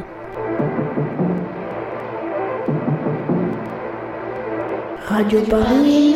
Radio 5.15 5.39
Paris 5.43 6.13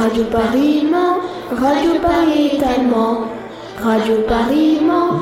Radio 0.00 0.24
Paris 0.24 0.82
Radio 1.52 1.92
Paris 2.02 2.58
est. 2.58 3.28
Radio 3.78 4.16
Paris 4.26 4.80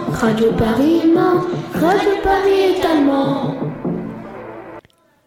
Radio 0.08 0.52
Paris 0.56 1.02
Radio 1.74 2.12
Paris. 2.24 2.80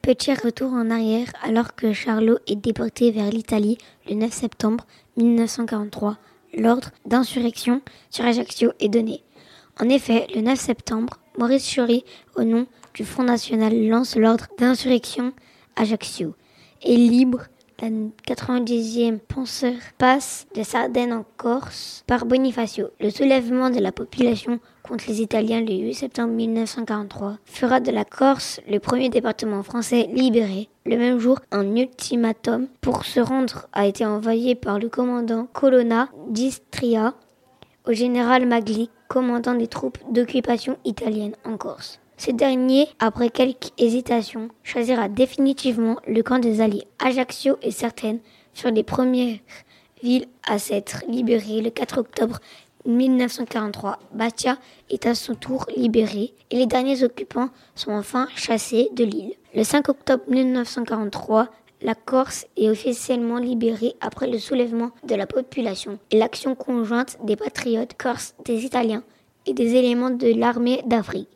Petit 0.02 0.34
retour 0.34 0.74
en 0.74 0.90
arrière 0.90 1.28
alors 1.44 1.76
que 1.76 1.94
Charlot 1.94 2.40
est 2.48 2.56
déporté 2.56 3.12
vers 3.12 3.30
l'Italie 3.30 3.78
le 4.10 4.16
9 4.16 4.32
septembre 4.32 4.88
1943. 5.18 6.18
L'ordre 6.58 6.90
d'insurrection 7.06 7.84
sur 8.10 8.26
Ajaccio 8.26 8.72
est 8.80 8.90
donné. 8.90 9.22
En 9.80 9.88
effet, 9.88 10.26
le 10.34 10.42
9 10.42 10.60
septembre, 10.60 11.20
Maurice 11.38 11.70
Chury, 11.70 12.04
au 12.38 12.44
nom 12.44 12.66
du 12.96 13.06
Front 13.06 13.26
National, 13.26 13.88
lance 13.88 14.16
l'ordre 14.16 14.48
d'insurrection 14.58 15.32
Ajaccio. 15.76 16.34
Et 16.82 16.98
libre, 16.98 17.44
la 17.82 17.90
90e 17.90 19.20
penseur 19.20 19.74
passe 19.98 20.48
de 20.56 20.64
Sardaigne 20.64 21.14
en 21.14 21.26
Corse 21.38 22.04
par 22.08 22.26
Bonifacio. 22.26 22.88
Le 23.00 23.10
soulèvement 23.10 23.70
de 23.70 23.80
la 23.80 23.92
population 23.92 24.60
contre 24.84 25.06
les 25.08 25.22
Italiens 25.22 25.62
le 25.62 25.74
8 25.74 25.94
septembre 25.94 26.34
1943 26.34 27.38
fera 27.46 27.80
de 27.80 27.92
la 27.92 28.06
Corse 28.06 28.60
le 28.70 28.80
premier 28.80 29.10
département 29.10 29.64
français 29.64 30.10
libéré. 30.14 30.70
Le 30.86 30.98
même 30.98 31.20
jour, 31.20 31.40
un 31.52 31.76
ultimatum 31.76 32.68
pour 32.82 33.06
se 33.06 33.20
rendre 33.20 33.68
a 33.74 33.88
été 33.88 34.06
envoyé 34.06 34.56
par 34.56 34.80
le 34.80 34.90
commandant 34.90 35.48
Colonna 35.54 36.10
d'Istria 36.28 37.14
au 37.86 37.94
général 37.94 38.46
Magli, 38.46 38.90
commandant 39.08 39.56
des 39.56 39.68
troupes 39.68 39.98
d'occupation 40.12 40.78
italiennes 40.86 41.36
en 41.46 41.58
Corse. 41.58 42.00
Ce 42.18 42.32
dernier, 42.32 42.88
après 43.00 43.30
quelques 43.30 43.72
hésitations, 43.78 44.50
choisira 44.64 45.10
définitivement 45.10 45.98
le 46.08 46.22
camp 46.22 46.40
des 46.40 46.62
Alliés. 46.62 46.88
Ajaccio 47.00 47.58
est 47.62 47.72
certaine 47.72 48.20
sur 48.54 48.70
les 48.70 48.84
premières 48.84 49.40
villes 50.02 50.28
à 50.48 50.60
s'être 50.60 51.04
libérées 51.08 51.62
le 51.62 51.70
4 51.70 52.00
octobre 52.00 52.40
1943. 52.86 54.00
Bastia 54.14 54.58
est 54.90 55.06
à 55.06 55.16
son 55.16 55.36
tour 55.36 55.66
libérée 55.76 56.34
et 56.52 56.58
les 56.58 56.66
derniers 56.66 57.04
occupants 57.04 57.50
sont 57.76 57.92
enfin 57.92 58.28
chassés 58.36 58.90
de 58.94 59.04
l'île. 59.06 59.34
Le 59.56 59.64
5 59.64 59.90
octobre 59.90 60.24
1943, 60.28 61.50
la 61.82 61.96
Corse 61.96 62.46
est 62.58 62.70
officiellement 62.70 63.38
libérée 63.38 63.96
après 64.02 64.28
le 64.28 64.40
soulèvement 64.40 64.92
de 65.04 65.16
la 65.16 65.28
population 65.28 66.00
et 66.12 66.18
l'action 66.18 66.56
conjointe 66.56 67.18
des 67.24 67.36
patriotes 67.36 67.96
corses, 67.98 68.36
des 68.46 68.66
Italiens 68.66 69.04
et 69.46 69.54
des 69.54 69.76
éléments 69.76 70.10
de 70.10 70.28
l'armée 70.28 70.82
d'Afrique. 70.86 71.30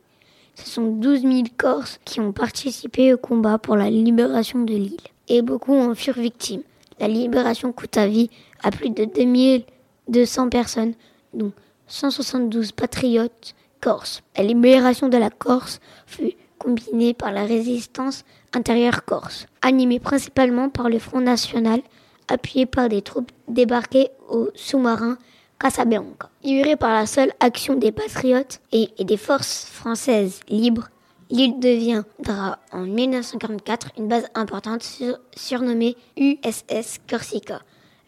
Ce 0.57 0.71
sont 0.71 0.87
12 0.87 1.21
000 1.21 1.33
Corses 1.55 1.99
qui 2.03 2.19
ont 2.19 2.31
participé 2.31 3.13
au 3.13 3.17
combat 3.17 3.59
pour 3.59 3.75
la 3.75 3.91
libération 3.91 4.63
de 4.63 4.73
l'île. 4.73 4.97
Et 5.27 5.43
beaucoup 5.43 5.75
en 5.75 5.93
furent 5.93 6.19
victimes. 6.19 6.63
La 6.99 7.07
libération 7.07 7.71
coûta 7.71 8.07
vie 8.07 8.31
à 8.63 8.71
plus 8.71 8.89
de 8.89 9.05
2200 9.05 10.49
personnes, 10.49 10.93
dont 11.33 11.51
172 11.85 12.71
patriotes 12.71 13.53
corses. 13.81 14.23
La 14.35 14.43
libération 14.43 15.09
de 15.09 15.17
la 15.17 15.29
Corse 15.29 15.79
fut 16.07 16.33
combinée 16.57 17.13
par 17.13 17.31
la 17.31 17.43
résistance 17.43 18.25
intérieure 18.55 19.05
corse, 19.05 19.45
animée 19.61 19.99
principalement 19.99 20.69
par 20.69 20.89
le 20.89 20.97
Front 20.97 21.21
National, 21.21 21.81
appuyé 22.27 22.65
par 22.65 22.89
des 22.89 23.03
troupes 23.03 23.31
débarquées 23.47 24.09
au 24.27 24.49
sous-marin 24.55 25.19
Casablanca. 25.59 26.31
Libérée 26.47 26.77
par 26.77 26.93
la 26.93 27.05
seule 27.05 27.33
action 27.41 27.75
des 27.75 27.91
patriotes 27.91 28.61
et, 28.71 28.87
des 29.03 29.17
forces 29.17 29.65
françaises 29.65 30.39
libres, 30.47 30.87
l'île 31.29 31.59
deviendra 31.59 32.59
en 32.71 32.83
1944 32.83 33.89
une 33.97 34.07
base 34.07 34.29
importante 34.33 34.81
sur- 34.81 35.19
surnommée 35.35 35.97
USS 36.15 36.99
Corsica, 37.09 37.63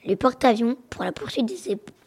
le 0.05 0.15
porte-avions 0.15 0.77
pour 0.89 1.03
la 1.03 1.11
poursuite 1.11 1.51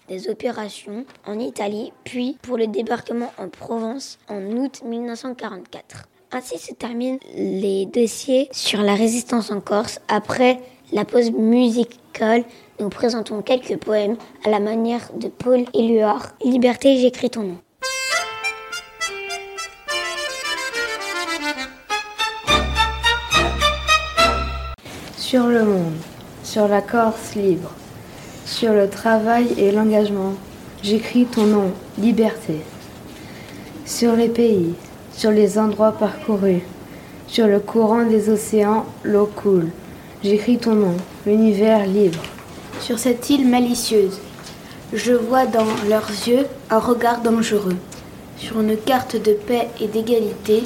des 0.09 0.31
opérations 0.31 1.05
en 1.27 1.39
Italie, 1.39 1.93
puis 2.03 2.39
pour 2.41 2.57
le 2.57 2.67
débarquement 2.67 3.31
en 3.37 3.51
Provence 3.51 4.19
en 4.27 4.41
août 4.57 4.81
1944. 4.87 6.09
Ainsi 6.33 6.57
se 6.57 6.73
terminent 6.73 7.19
les 7.37 7.85
dossiers 7.85 8.49
sur 8.53 8.81
la 8.81 8.95
résistance 8.95 9.51
en 9.51 9.61
Corse. 9.61 10.01
Après 10.09 10.61
la 10.93 11.05
pause 11.05 11.31
musicale, 11.31 12.45
nous 12.83 12.89
présentons 12.89 13.43
quelques 13.43 13.77
poèmes 13.77 14.17
à 14.45 14.51
la 14.51 14.59
manière 14.59 15.09
de 15.15 15.29
Paul 15.29 15.65
Éluard. 15.73 16.33
Liberté, 16.45 16.97
j'écris 16.97 17.31
ton 17.31 17.45
nom. 17.45 17.59
Sur 25.17 25.47
le 25.47 25.63
monde, 25.63 25.95
sur 26.43 26.67
la 26.67 26.83
Corse 26.83 27.37
libre, 27.37 27.71
sur 28.45 28.73
le 28.73 28.91
travail 28.91 29.55
et 29.57 29.71
l'engagement, 29.71 30.33
j'écris 30.83 31.27
ton 31.27 31.45
nom, 31.45 31.71
liberté. 31.99 32.63
Sur 33.87 34.17
les 34.17 34.29
pays, 34.29 34.75
sur 35.13 35.31
les 35.31 35.57
endroits 35.57 35.93
parcourus, 35.93 36.63
Sur 37.29 37.47
le 37.47 37.61
courant 37.61 38.05
des 38.05 38.29
océans, 38.29 38.85
l'eau 39.05 39.27
coule. 39.27 39.71
J'écris 40.23 40.59
ton 40.59 40.75
nom, 40.75 40.97
l'univers 41.25 41.87
libre. 41.87 42.23
Sur 42.81 42.99
cette 42.99 43.31
île 43.31 43.49
malicieuse, 43.49 44.19
je 44.93 45.13
vois 45.13 45.47
dans 45.47 45.67
leurs 45.89 46.09
yeux 46.27 46.47
un 46.71 46.79
regard 46.79 47.23
dangereux. 47.23 47.77
Sur 48.37 48.61
une 48.61 48.77
carte 48.77 49.17
de 49.17 49.33
paix 49.33 49.69
et 49.81 49.87
d'égalité, 49.87 50.65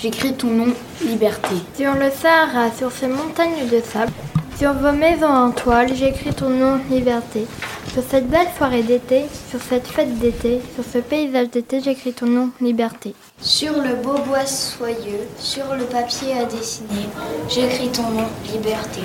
j'écris 0.00 0.34
ton 0.34 0.48
nom, 0.48 0.72
liberté. 1.04 1.56
Sur 1.76 1.94
le 1.94 2.10
Sahara, 2.10 2.70
sur 2.70 2.92
ces 2.92 3.08
montagnes 3.08 3.68
de 3.70 3.80
sable, 3.80 4.12
sur 4.56 4.72
vos 4.72 4.92
maisons 4.92 5.26
en 5.26 5.50
toile, 5.50 5.94
j'écris 5.94 6.34
ton 6.34 6.50
nom, 6.50 6.80
liberté. 6.90 7.46
Sur 7.92 8.02
cette 8.08 8.28
belle 8.28 8.48
soirée 8.56 8.82
d'été, 8.82 9.24
sur 9.50 9.60
cette 9.60 9.86
fête 9.86 10.18
d'été, 10.18 10.60
sur 10.74 10.84
ce 10.84 10.98
paysage 10.98 11.50
d'été, 11.50 11.80
j'écris 11.80 12.12
ton 12.12 12.26
nom, 12.26 12.50
liberté. 12.60 13.14
Sur 13.40 13.72
le 13.80 13.94
beau 13.94 14.18
bois 14.26 14.46
soyeux, 14.46 15.28
sur 15.38 15.72
le 15.76 15.84
papier 15.84 16.32
à 16.40 16.44
dessiner, 16.44 17.08
j'écris 17.48 17.88
ton 17.88 18.10
nom, 18.10 18.26
liberté. 18.52 19.00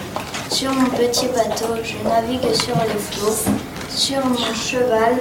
Sur 0.49 0.71
mon 0.73 0.89
petit 0.89 1.27
bateau, 1.27 1.75
je 1.83 2.03
navigue 2.09 2.51
sur 2.55 2.75
les 2.75 2.99
flots. 2.99 3.51
Sur 3.89 4.25
mon 4.25 4.53
cheval, 4.55 5.19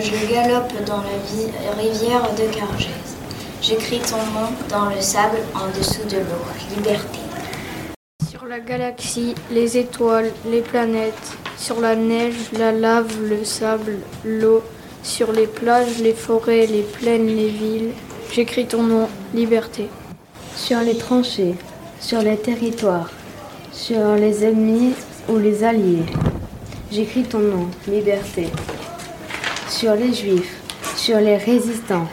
je 0.00 0.32
galope 0.32 0.72
dans 0.86 1.02
la 1.02 1.82
rivière 1.82 2.22
de 2.34 2.56
Cargèse. 2.56 3.16
J'écris 3.60 4.00
ton 4.00 4.16
nom 4.16 4.48
dans 4.70 4.86
le 4.86 5.02
sable 5.02 5.36
en 5.54 5.68
dessous 5.78 6.08
de 6.08 6.16
l'eau, 6.16 6.74
liberté. 6.74 7.18
Sur 8.30 8.46
la 8.46 8.60
galaxie, 8.60 9.34
les 9.50 9.76
étoiles, 9.76 10.32
les 10.46 10.62
planètes, 10.62 11.36
sur 11.58 11.80
la 11.80 11.96
neige, 11.96 12.50
la 12.58 12.72
lave, 12.72 13.14
le 13.20 13.44
sable, 13.44 13.98
l'eau, 14.24 14.62
sur 15.02 15.32
les 15.32 15.46
plages, 15.46 15.98
les 15.98 16.14
forêts, 16.14 16.66
les 16.66 16.82
plaines, 16.82 17.26
les 17.26 17.48
villes, 17.48 17.90
j'écris 18.32 18.66
ton 18.66 18.82
nom, 18.82 19.08
liberté. 19.34 19.88
Sur 20.56 20.80
les 20.80 20.96
tranchées, 20.96 21.54
sur 22.00 22.22
les 22.22 22.36
territoires, 22.36 23.10
sur 23.72 24.14
les 24.14 24.44
ennemis 24.44 24.94
ou 25.28 25.38
les 25.38 25.64
alliés, 25.64 26.04
j'écris 26.90 27.24
ton 27.24 27.40
nom, 27.40 27.68
liberté. 27.88 28.48
Sur 29.68 29.94
les 29.94 30.12
juifs, 30.12 30.60
sur 30.96 31.18
les 31.18 31.36
résistants, 31.36 32.08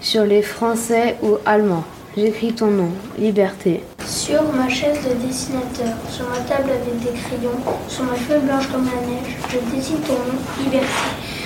sur 0.00 0.24
les 0.24 0.42
français 0.42 1.16
ou 1.22 1.36
allemands, 1.44 1.84
j'écris 2.16 2.54
ton 2.54 2.68
nom, 2.68 2.90
liberté. 3.18 3.82
Sur 4.06 4.42
ma 4.54 4.68
chaise 4.68 4.98
de 5.04 5.26
dessinateur, 5.26 5.94
sur 6.10 6.28
ma 6.28 6.38
table 6.38 6.70
avec 6.70 6.98
des 7.00 7.20
crayons, 7.20 7.60
sur 7.88 8.04
ma 8.04 8.14
feuille 8.14 8.40
blanche 8.40 8.68
comme 8.68 8.86
la 8.86 9.06
neige, 9.06 9.36
je 9.50 9.76
dessine 9.76 10.00
ton 10.00 10.14
nom, 10.14 10.64
liberté. 10.64 11.39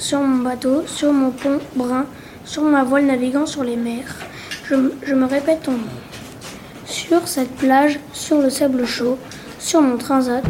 Sur 0.00 0.20
mon 0.20 0.42
bateau, 0.42 0.82
sur 0.86 1.12
mon 1.12 1.30
pont 1.30 1.58
brun, 1.76 2.06
sur 2.46 2.62
ma 2.62 2.84
voile 2.84 3.04
naviguant 3.04 3.44
sur 3.44 3.62
les 3.62 3.76
mers, 3.76 4.16
je, 4.64 4.74
me 4.74 5.26
répète 5.26 5.64
ton 5.64 5.72
nom. 5.72 5.78
Sur 6.86 7.28
cette 7.28 7.54
plage, 7.56 8.00
sur 8.14 8.40
le 8.40 8.48
sable 8.48 8.86
chaud, 8.86 9.18
sur 9.58 9.82
mon 9.82 9.98
transat, 9.98 10.42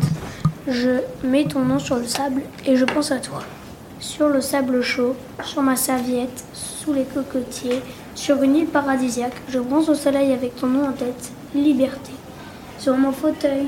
je 0.69 1.01
mets 1.25 1.47
ton 1.47 1.65
nom 1.65 1.81
sur 1.81 1.97
le 1.97 2.05
sable 2.05 2.43
et 2.65 2.77
je 2.77 2.85
pense 2.85 3.11
à 3.11 3.19
toi. 3.19 3.41
Sur 3.99 4.29
le 4.29 4.41
sable 4.41 4.83
chaud, 4.83 5.17
sur 5.43 5.63
ma 5.63 5.75
serviette, 5.75 6.45
sous 6.53 6.93
les 6.93 7.05
cocotiers, 7.05 7.83
sur 8.15 8.45
une 8.45 8.55
île 8.55 8.67
paradisiaque, 8.67 9.43
je 9.49 9.59
bronze 9.59 9.91
au 9.91 9.97
soleil 9.97 10.33
avec 10.33 10.55
ton 10.55 10.69
nom 10.69 10.87
en 10.87 10.93
tête, 10.93 11.33
liberté. 11.57 12.13
Sur 12.79 12.97
mon 12.97 13.11
fauteuil, 13.11 13.67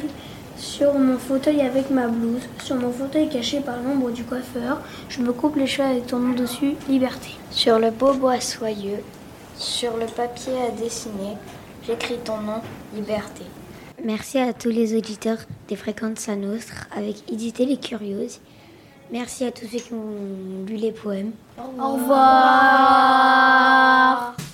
sur 0.62 0.94
mon 0.94 1.18
fauteuil 1.18 1.60
avec 1.60 1.90
ma 1.90 2.06
blouse, 2.06 2.48
sur 2.62 2.76
mon 2.76 2.92
fauteuil 2.92 3.28
caché 3.28 3.58
par 3.58 3.82
l'ombre 3.82 4.12
du 4.12 4.22
coiffeur, 4.22 4.80
je 5.08 5.20
me 5.20 5.32
coupe 5.32 5.56
les 5.56 5.66
cheveux 5.66 5.88
avec 5.88 6.06
ton 6.06 6.20
nom 6.20 6.34
dessus, 6.34 6.76
liberté. 6.88 7.30
Sur 7.50 7.80
le 7.80 7.90
beau 7.90 8.14
bois 8.14 8.40
soyeux, 8.40 9.02
sur 9.58 9.96
le 9.96 10.06
papier 10.06 10.52
à 10.68 10.70
dessiner, 10.70 11.36
j'écris 11.84 12.18
ton 12.24 12.38
nom, 12.38 12.60
liberté. 12.94 13.42
Merci 14.04 14.38
à 14.38 14.52
tous 14.52 14.70
les 14.70 14.96
auditeurs 14.96 15.38
des 15.68 15.74
Fréquences 15.74 16.28
à 16.28 16.36
Nostre 16.36 16.86
avec 16.96 17.28
Éditer 17.30 17.66
les 17.66 17.78
Curieuses. 17.78 18.38
Merci 19.10 19.44
à 19.44 19.50
tous 19.50 19.66
ceux 19.66 19.78
qui 19.78 19.92
ont 19.92 20.64
lu 20.66 20.76
les 20.76 20.92
poèmes. 20.92 21.32
Au 21.58 21.94
revoir. 21.94 23.02
Radio, 24.36 24.51